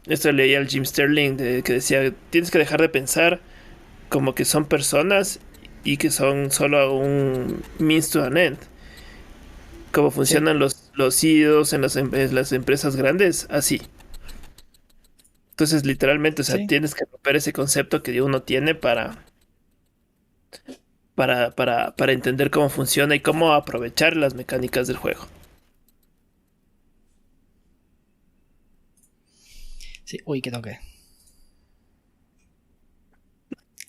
[0.07, 3.41] esto leía al Jim Sterling de, que decía, tienes que dejar de pensar
[4.09, 5.41] como que son personas
[5.85, 8.59] y que son solo un means to an end.
[9.91, 10.61] Como funcionan sí.
[10.61, 13.83] los, los CEOs en las, en las, empresas grandes, así.
[15.51, 16.67] Entonces, literalmente, o sea, sí.
[16.67, 19.25] tienes que romper ese concepto que uno tiene para,
[21.15, 25.27] para, para, para entender cómo funciona y cómo aprovechar las mecánicas del juego.
[30.05, 30.79] Sí, uy, que toque.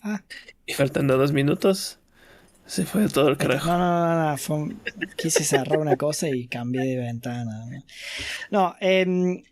[0.02, 0.22] Ah.
[0.66, 1.98] Y faltando dos minutos,
[2.66, 3.68] se fue todo el carajo.
[3.68, 4.38] No, no, no, no.
[4.38, 4.80] Fue un...
[5.16, 7.66] quise cerrar una cosa y cambié de ventana.
[8.50, 9.42] No, eh,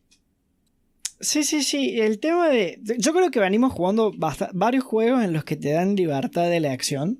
[1.21, 2.01] sí, sí, sí.
[2.01, 2.81] El tema de.
[2.99, 4.13] Yo creo que venimos jugando
[4.53, 7.19] varios juegos en los que te dan libertad de elección.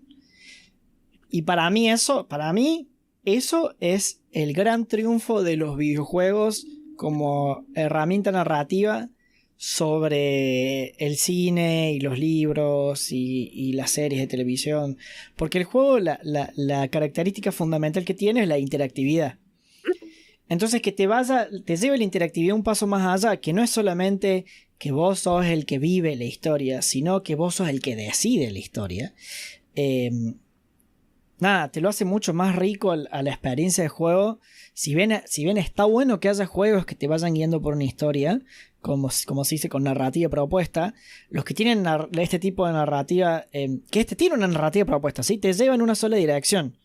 [1.33, 2.91] Y para mí, eso, para mí,
[3.25, 6.67] eso es el gran triunfo de los videojuegos
[6.97, 9.09] como herramienta narrativa
[9.57, 14.99] sobre el cine y los libros y, y, las series de televisión.
[15.35, 19.39] Porque el juego, la, la, la, característica fundamental que tiene es la interactividad.
[20.51, 23.71] Entonces que te vaya, te lleve la interactividad un paso más allá, que no es
[23.71, 24.45] solamente
[24.77, 28.51] que vos sos el que vive la historia, sino que vos sos el que decide
[28.51, 29.15] la historia.
[29.77, 30.11] Eh,
[31.43, 34.39] nada, te lo hace mucho más rico a la experiencia de juego.
[34.73, 37.85] Si bien, si bien está bueno que haya juegos que te vayan guiando por una
[37.85, 38.41] historia,
[38.81, 40.95] como, como se dice con narrativa propuesta,
[41.29, 41.85] los que tienen
[42.19, 45.37] este tipo de narrativa, eh, que este tiene una narrativa propuesta, ¿sí?
[45.37, 46.79] te lleva en una sola dirección,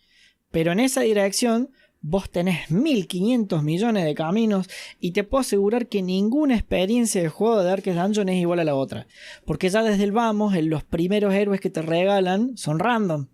[0.51, 1.69] pero en esa dirección
[2.01, 7.59] vos tenés 1500 millones de caminos y te puedo asegurar que ninguna experiencia de juego
[7.59, 9.07] de Darkest Dungeon es igual a la otra,
[9.45, 13.27] porque ya desde el vamos, los primeros héroes que te regalan son random.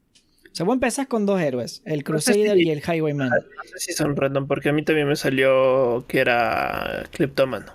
[0.53, 3.29] O sea, vos empezás con dos héroes, el Crusader no sé si, y el Highwayman.
[3.29, 7.73] No sé si son random, porque a mí también me salió que era Cleptómano.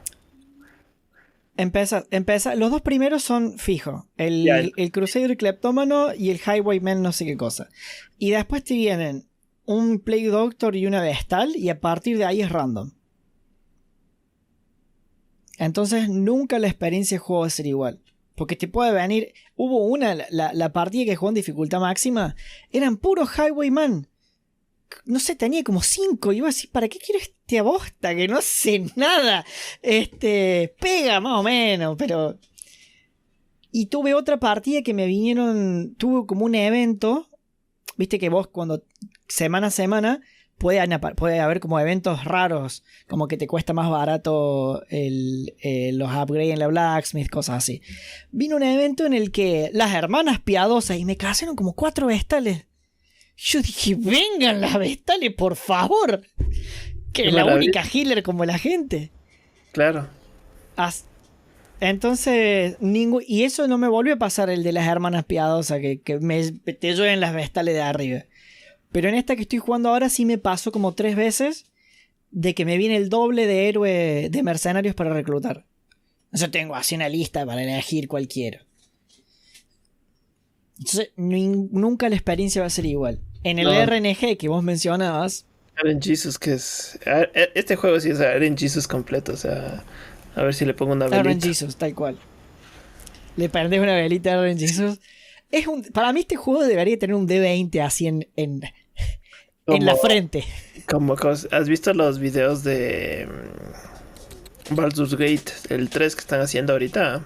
[1.57, 4.05] Empieza, empieza, los dos primeros son fijos.
[4.17, 4.61] El, yeah.
[4.61, 7.69] el, el Crusader Cleptómano y el Highwayman no sé qué cosa.
[8.17, 9.27] Y después te vienen
[9.65, 12.93] un Plague Doctor y una Vestal y a partir de ahí es random.
[15.59, 17.99] Entonces nunca la experiencia de juego va a ser igual.
[18.39, 19.35] Porque te puede venir...
[19.57, 22.37] Hubo una, la, la partida que jugó en dificultad máxima,
[22.71, 24.09] eran puros Highwayman
[25.05, 26.33] no sé, tenía como cinco.
[26.33, 29.45] Y iba así, ¿para qué quiero este bosta que no sé nada?
[29.83, 32.39] Este, pega más o menos, pero...
[33.71, 37.29] Y tuve otra partida que me vinieron, tuve como un evento,
[37.99, 38.83] viste que vos cuando
[39.29, 40.23] semana a semana
[40.59, 40.87] puede,
[41.17, 46.53] puede haber como eventos raros, como que te cuesta más barato el, eh, los upgrades
[46.53, 47.83] en la Blacksmith, cosas así.
[48.31, 52.69] Vino un evento en el que las hermanas piadosas y me casaron como cuatro vestales
[53.39, 56.23] yo dije, vengan las vestales, por favor.
[57.13, 59.13] Que es la única healer como la gente.
[59.73, 60.09] Claro.
[60.77, 61.05] As
[61.81, 66.01] Entonces, ningún, y eso no me volvió a pasar el de las hermanas piadosas, que,
[66.01, 68.25] que me, te llueven las vestales de arriba.
[68.93, 71.67] Pero en esta que estoy jugando ahora sí me pasó como tres veces
[72.31, 75.67] de que me viene el doble de héroe de mercenarios para reclutar.
[76.33, 78.65] Yo tengo así una lista para elegir cualquiera.
[80.79, 83.21] Entonces, nunca la experiencia va a ser igual.
[83.45, 85.47] En el RNG que vos mencionabas.
[85.83, 86.99] Eren Jesus, que es.
[87.05, 89.85] E, este juego sí es Eren Jesus completo, o sea.
[90.37, 91.21] A ver si le pongo una velita.
[91.21, 92.19] Eren Jesus, tal cual.
[93.37, 95.01] Le prendes una velita a Eren Jesus.
[95.51, 98.61] Es un, para mí este juego debería tener un D20 así en, en,
[99.67, 100.45] en la frente.
[100.87, 103.29] Como, ¿Has visto los videos de
[104.71, 107.25] mm, Baldur's Gate, el 3 que están haciendo ahorita?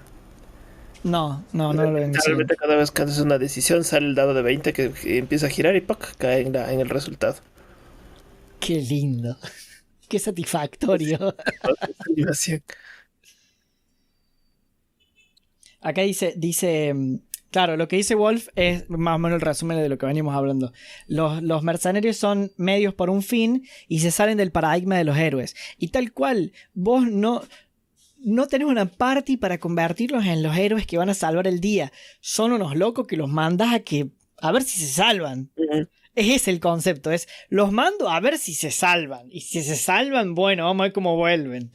[1.03, 4.33] No, no, no lo he Realmente cada vez que haces una decisión sale el dado
[4.33, 6.15] de 20 que, empieza a girar y ¡pac!
[6.17, 7.35] cae en, en el resultado.
[8.59, 9.37] Qué lindo.
[10.07, 11.35] Qué satisfactorio.
[15.81, 17.17] Acá dice, dice mm,
[17.53, 20.33] Claro, lo que dice Wolf es más o menos el resumen de lo que venimos
[20.33, 20.73] hablando.
[21.05, 25.55] Los, mercenarios son medios por un fin y se salen del paradigma de los héroes.
[25.77, 27.43] Y tal cual, vos no,
[28.17, 31.91] no tenés una party para convertirlos en los héroes que van a salvar el día.
[32.21, 35.51] Son unos locos que los mandas a que a ver si se salvan.
[36.15, 39.27] Ese Es el concepto, es los mando a ver si se salvan.
[39.29, 41.69] Y si se salvan, bueno, vamos a ver cómo vuelven.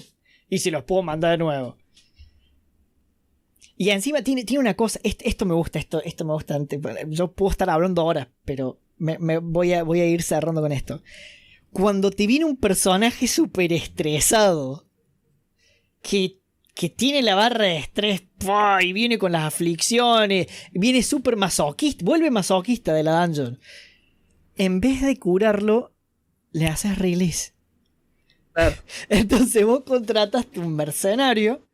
[0.49, 1.77] Y si los puedo mandar de nuevo.
[3.81, 6.59] Y encima tiene, tiene una cosa, esto, me gusta, esto, esto me gusta.
[7.07, 11.01] Yo puedo estar hablando ahora, pero me, voy, a, voy a ir cerrando con esto.
[11.71, 14.85] Cuando te viene un personaje súper estresado,
[16.03, 16.41] que,
[16.75, 18.25] que tiene la barra de estrés
[18.81, 23.61] y viene con las aflicciones, viene súper masoquista, vuelve masoquista de la dungeon.
[24.57, 25.95] En vez de curarlo,
[26.51, 27.53] le haces release.
[29.09, 31.68] Entonces vos contrataste un mercenario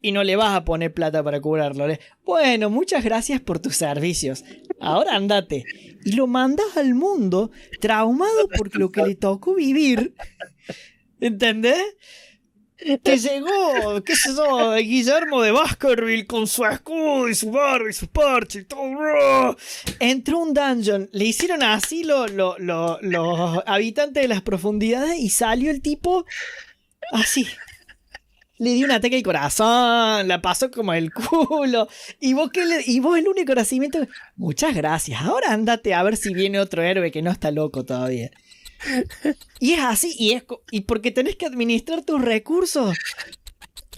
[0.00, 1.86] y no le vas a poner plata para curarlo.
[2.24, 4.44] Bueno, muchas gracias por tus servicios.
[4.80, 5.64] Ahora andate.
[6.04, 10.14] Y lo mandas al mundo traumado por lo que le tocó vivir.
[11.20, 11.82] ¿Entendés?
[13.02, 17.92] Que llegó, qué sé yo, Guillermo de Baskerville con su escudo y su barba y
[17.92, 19.56] su parche y todo.
[19.98, 22.30] Entró un dungeon, le hicieron así los
[23.66, 26.24] habitantes de las profundidades y salió el tipo
[27.10, 27.48] así
[28.58, 31.88] le dio un ataque al corazón, la pasó como el culo.
[32.20, 34.00] Y vos, que y vos el único nacimiento.
[34.36, 35.22] Muchas gracias.
[35.22, 38.30] Ahora andate a ver si viene otro héroe que no está loco todavía.
[39.58, 42.96] Y es así, y es y porque tenés que administrar tus recursos.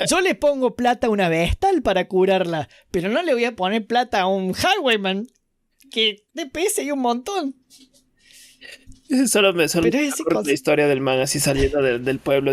[0.08, 3.86] Yo le pongo plata a una bestal para curarla, pero no le voy a poner
[3.86, 5.26] plata a un Highwayman
[5.90, 7.56] que DPS hay un montón.
[9.26, 12.52] Solo me solo la historia del man así saliendo del pueblo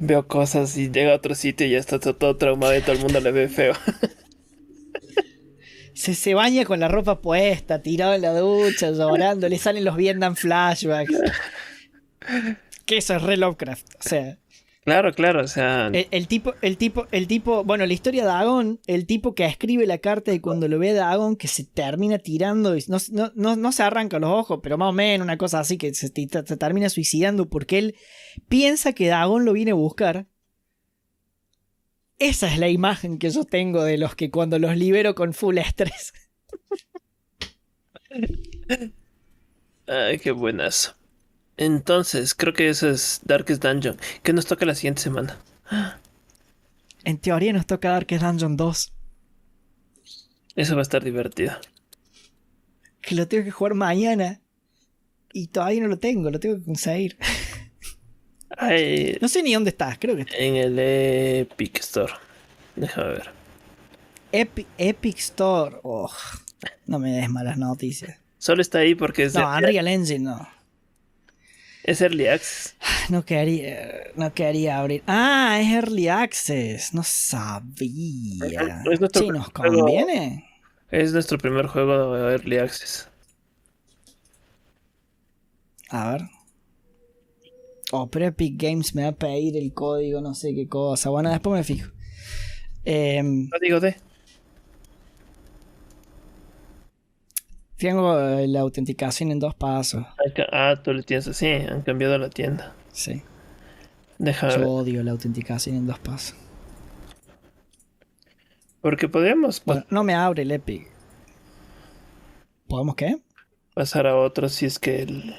[0.00, 3.00] veo cosas y llega a otro sitio y ya está todo traumado y todo el
[3.00, 3.74] mundo le ve feo.
[5.94, 9.94] Se, se baña con la ropa puesta, tirado en la ducha, llorando, le salen los
[9.94, 11.12] Vietnam flashbacks.
[12.86, 13.86] Que eso es re Lovecraft.
[14.00, 14.38] O sea.
[14.84, 15.92] Claro, claro, o sea.
[15.92, 19.86] El, tipo, el tipo, el tipo, bueno, la historia de Dagon, el tipo que escribe
[19.86, 22.98] la carta y cuando lo ve a Dagon que se termina tirando y no,
[23.36, 26.56] no, se arranca los ojos, pero más o menos una cosa así que se, se
[26.56, 27.94] termina suicidando porque él
[28.48, 30.26] piensa que Dagon lo viene a buscar.
[32.18, 35.58] Esa es la imagen que yo tengo de los que cuando los libero con full
[35.58, 36.12] estrés.
[39.86, 40.96] Ay, qué buenas.
[41.64, 43.96] Entonces, creo que eso es Darkest Dungeon.
[44.24, 45.38] ¿Qué nos toca la siguiente semana?
[47.04, 48.92] En teoría nos toca Darkest Dungeon 2.
[50.56, 51.52] Eso va a estar divertido.
[53.00, 54.40] Que lo tengo que jugar mañana.
[55.32, 57.16] Y todavía no lo tengo, lo tengo que conseguir.
[59.20, 62.12] no sé ni dónde estás, creo que En el Epic Store.
[62.74, 63.30] Déjame ver.
[64.32, 65.76] Epic, Store.
[66.86, 68.18] no me des malas noticias.
[68.38, 69.34] Solo está ahí porque es.
[69.34, 70.61] No, Unreal Engine no.
[71.84, 72.76] Es Early Access.
[73.08, 75.02] No quería, no quería abrir.
[75.06, 76.94] Ah, es Early Access.
[76.94, 78.82] No sabía.
[78.90, 80.48] ¿Es sí, nos conviene.
[80.90, 83.08] Es nuestro primer juego de Early Access.
[85.88, 86.22] A ver.
[87.90, 91.10] Oh, pero Epic Games me va a pedir el código, no sé qué cosa.
[91.10, 91.90] Bueno, después me fijo.
[92.84, 93.96] Eh, código de.
[97.82, 100.06] Tengo eh, la autenticación en dos pasos.
[100.52, 102.76] Ah, tú le tienes así, han cambiado la tienda.
[102.92, 103.24] Sí.
[104.18, 106.36] Deja Yo odio la autenticación en dos pasos.
[108.80, 109.64] Porque podríamos.
[109.64, 110.86] Bueno, no me abre el Epic.
[112.68, 113.16] ¿Podemos qué?
[113.74, 115.34] Pasar a otro si es que el.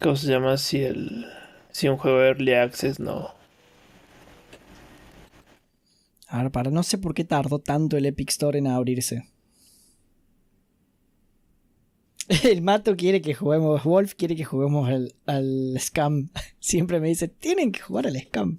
[0.00, 0.56] ¿Cómo se llama?
[0.56, 1.26] Si el.
[1.70, 3.34] Si un juego Early Access no.
[6.28, 9.35] A ver, para, no sé por qué tardó tanto el Epic Store en abrirse.
[12.44, 16.28] El mato quiere que juguemos, Wolf quiere que juguemos al, al Scam.
[16.60, 18.58] Siempre me dice, tienen que jugar al Scam.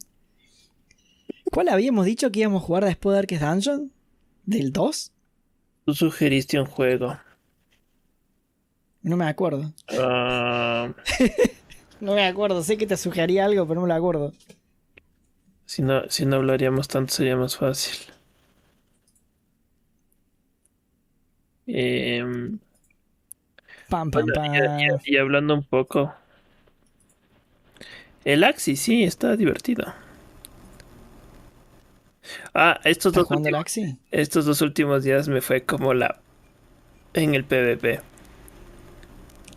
[1.52, 3.92] ¿Cuál habíamos dicho que íbamos a jugar después de Darkest Dungeon?
[4.46, 5.12] ¿Del 2?
[5.86, 7.18] Tú sugeriste un juego.
[9.02, 9.74] No me acuerdo.
[9.90, 10.94] Ah,
[12.00, 14.34] No me acuerdo, sé que te sugería algo, pero no me lo acuerdo.
[15.66, 17.98] si, no, si no hablaríamos tanto sería más fácil.
[21.68, 22.60] Em,
[23.90, 24.80] Pam, pam, bueno, pam.
[24.80, 26.14] y, y- y hablando un poco.
[28.26, 29.94] El Axis, sí, está divertido.
[32.54, 33.78] Ah, estos ¿Estás dos, últimos,
[34.12, 36.20] estos dos últimos días me fue como la
[37.14, 38.02] en el PvP.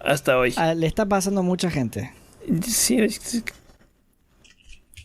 [0.04, 0.54] Hasta hoy.
[0.56, 2.12] Ah, le está pasando mucha gente.
[2.62, 2.98] Sí,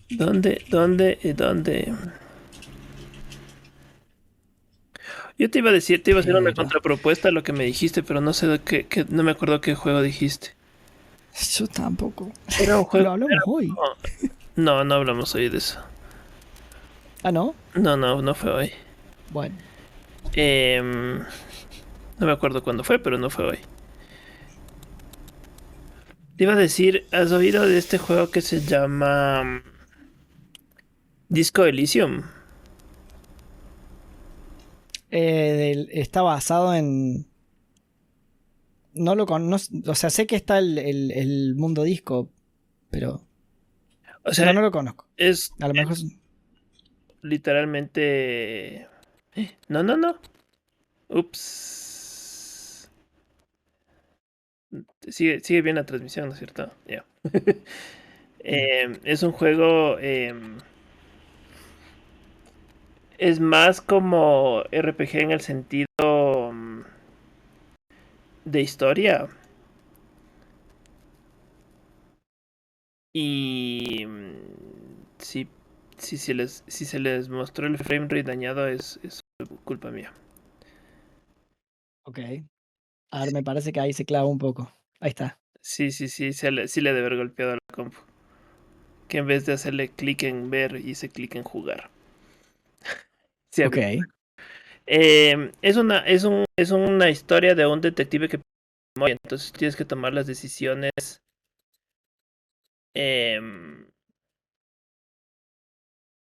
[0.10, 1.94] ¿Dónde, dónde, dónde?
[5.38, 7.66] Yo te iba a decir, te iba a hacer una contrapropuesta a lo que me
[7.66, 10.54] dijiste, pero no sé de qué, qué- no me acuerdo qué juego dijiste.
[11.58, 12.32] Yo tampoco.
[12.60, 13.10] Era un Lo juego.
[13.12, 13.74] hablamos hoy.
[14.56, 15.80] No, no hablamos hoy de eso.
[17.24, 17.54] Ah, ¿no?
[17.74, 18.72] No, no, no fue hoy.
[19.32, 19.56] Bueno.
[20.34, 23.60] Em, no me acuerdo cuándo fue, pero no fue hoy.
[26.38, 29.64] Te iba a decir, ¿has oído de este juego que se llama mm,
[31.30, 32.24] Disco Elysium?
[35.12, 37.28] Eh, está basado en.
[38.94, 39.76] No lo conozco.
[39.88, 42.30] O sea, sé que está el, el- el mundo disco,
[42.90, 43.22] pero.
[44.24, 45.06] O sea, no, no lo conozco.
[45.18, 45.94] es A lo mejor.
[45.94, 46.06] es-
[47.22, 48.88] literalmente...
[49.68, 50.18] No, no, no.
[51.10, 52.90] Ups.
[55.08, 56.72] Sigue, sigue bien la transmisión, ¿no es cierto?
[56.88, 57.06] Ya.
[58.40, 59.98] Em, es un juego...
[63.18, 65.88] es más como RPG en el sentido
[66.52, 66.82] mm,
[68.46, 69.28] de historia.
[73.14, 74.36] Y mm,
[75.20, 75.48] si,
[75.98, 79.22] si, se les, si se les mostró el frame rate dañado es, es
[79.64, 80.12] culpa mía.
[82.04, 82.20] Ok.
[83.12, 84.72] A ver, me parece que ahí se clava un poco.
[85.00, 85.40] Ahí está.
[85.62, 87.98] Sí, sí, sí, se le, sí le debe haber golpeado a la compu.
[89.08, 91.90] Que en vez de hacerle clic en ver, hice clic en jugar.
[93.56, 93.78] Sí, Ok.
[94.86, 98.42] Eh, es una, es un, es una historia de un detective que
[98.98, 100.92] entonces tienes que tomar las decisiones.
[102.96, 103.86] em,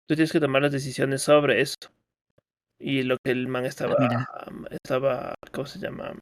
[0.06, 1.76] tú tienes que tomar las decisiones sobre eso.
[2.78, 3.96] Y lo que el man estaba,
[4.70, 6.18] estaba, ¿cómo se llama?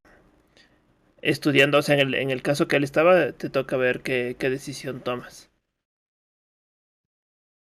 [1.22, 4.36] Estudiando, o sea, en el, en el caso que él estaba, te toca ver qué,
[4.38, 5.50] qué decisión tomas.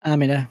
[0.02, 0.50] Ah, mira.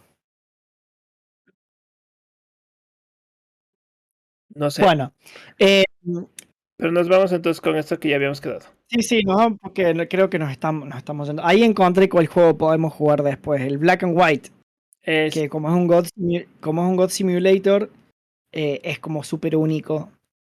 [4.59, 5.13] No sé, Bueno.
[5.59, 5.85] Eh,
[6.77, 8.67] pero nos vamos entonces con esto que ya habíamos quedado.
[8.89, 11.45] sí, sí, no, porque no- creo que nos estamos, nos estamos yendo.
[11.45, 13.61] Ahí encontré cuál juego podemos jugar después.
[13.63, 14.51] El Black and White.
[15.03, 16.07] Es, Que como es un God,
[16.61, 17.91] como es un God Simulator,
[18.53, 20.11] eh, es como súper único.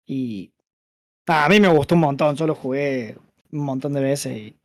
[0.06, 0.52] Y
[1.28, 2.36] a mí me gustó un montón.
[2.36, 3.18] Yo lo jugué
[3.52, 4.56] un montón de veces y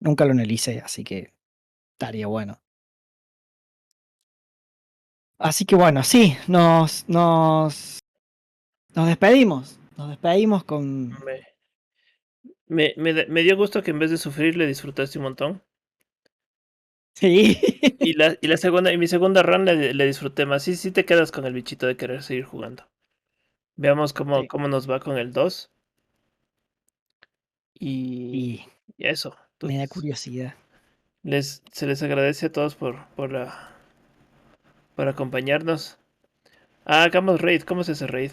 [0.00, 1.32] nunca lo analicé, así que
[1.94, 2.58] estaría bueno.
[5.38, 7.99] Así que bueno, sí, nos, nos,
[8.94, 9.78] nos despedimos.
[9.96, 11.10] Nos despedimos con.
[11.24, 11.42] me,
[12.66, 15.62] me, me, da- me dio gusto que en vez de sufrir le disfrutaste un montón.
[17.14, 17.58] Sí.
[18.00, 20.62] Y la, y la segunda, y mi segunda run le, le disfruté más.
[20.62, 22.88] Sí, sí te quedas con el bichito de querer seguir jugando.
[23.76, 24.48] Veamos cómo, Sí.
[24.48, 25.70] cómo nos va con el 2.
[27.74, 28.64] Y,
[28.96, 29.36] Y eso.
[29.62, 30.54] me da curiosidad.
[31.22, 33.70] les, se les agradece a todos por, por la
[34.96, 35.98] por acompañarnos.
[36.84, 37.62] Ah, hagamos raid.
[37.62, 38.32] ¿Cómo es ese raid?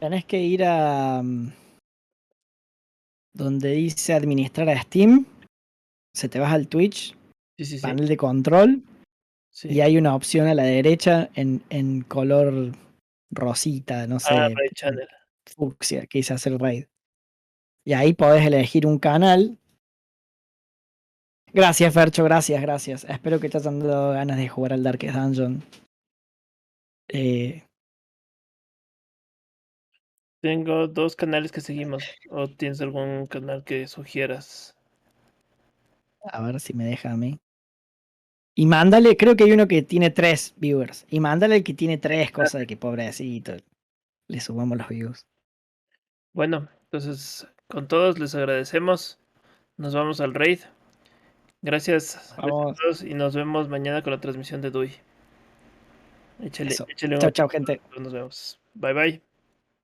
[0.00, 1.22] Tenés que ir a.
[1.22, 1.52] mm,
[3.34, 5.26] Donde dice administrar a Steam.
[6.14, 7.14] Se te vas al Twitch,
[7.56, 7.82] Sí, sí, sí.
[7.82, 8.82] panel de control.
[9.64, 12.72] Y hay una opción a la derecha en, en color
[13.30, 15.08] rosita, no sé, Ah, raid channel.
[15.56, 16.86] fucsia, que dice hacer raid.
[17.84, 19.58] Y ahí podés elegir un canal.
[21.52, 23.04] Gracias, Fercho, gracias, gracias.
[23.04, 25.62] Espero que te hayan dado ganas de jugar al Darkest Dungeon.
[27.08, 27.64] Eh,
[30.40, 32.04] Tengo dos canales que seguimos.
[32.30, 34.74] ¿O tienes algún canal que sugieras?
[36.30, 37.38] a ver si me deja a mí.
[38.54, 41.06] Y mándale, creo que hay uno que tiene tres viewers.
[41.08, 43.56] Y mándale el que tiene tres cosas de que pobrecito.
[44.26, 45.26] Le subamos los views.
[46.32, 49.18] Bueno, entonces con todos les agradecemos.
[49.76, 50.60] Nos vamos al raid.
[51.62, 54.92] Gracias, gracias a todos y nos vemos mañana con la transmisión de Dui.
[56.42, 57.80] Échale, échale un Chao, chao, gente.
[57.98, 58.60] Nos vemos.
[58.74, 59.27] Bye bye.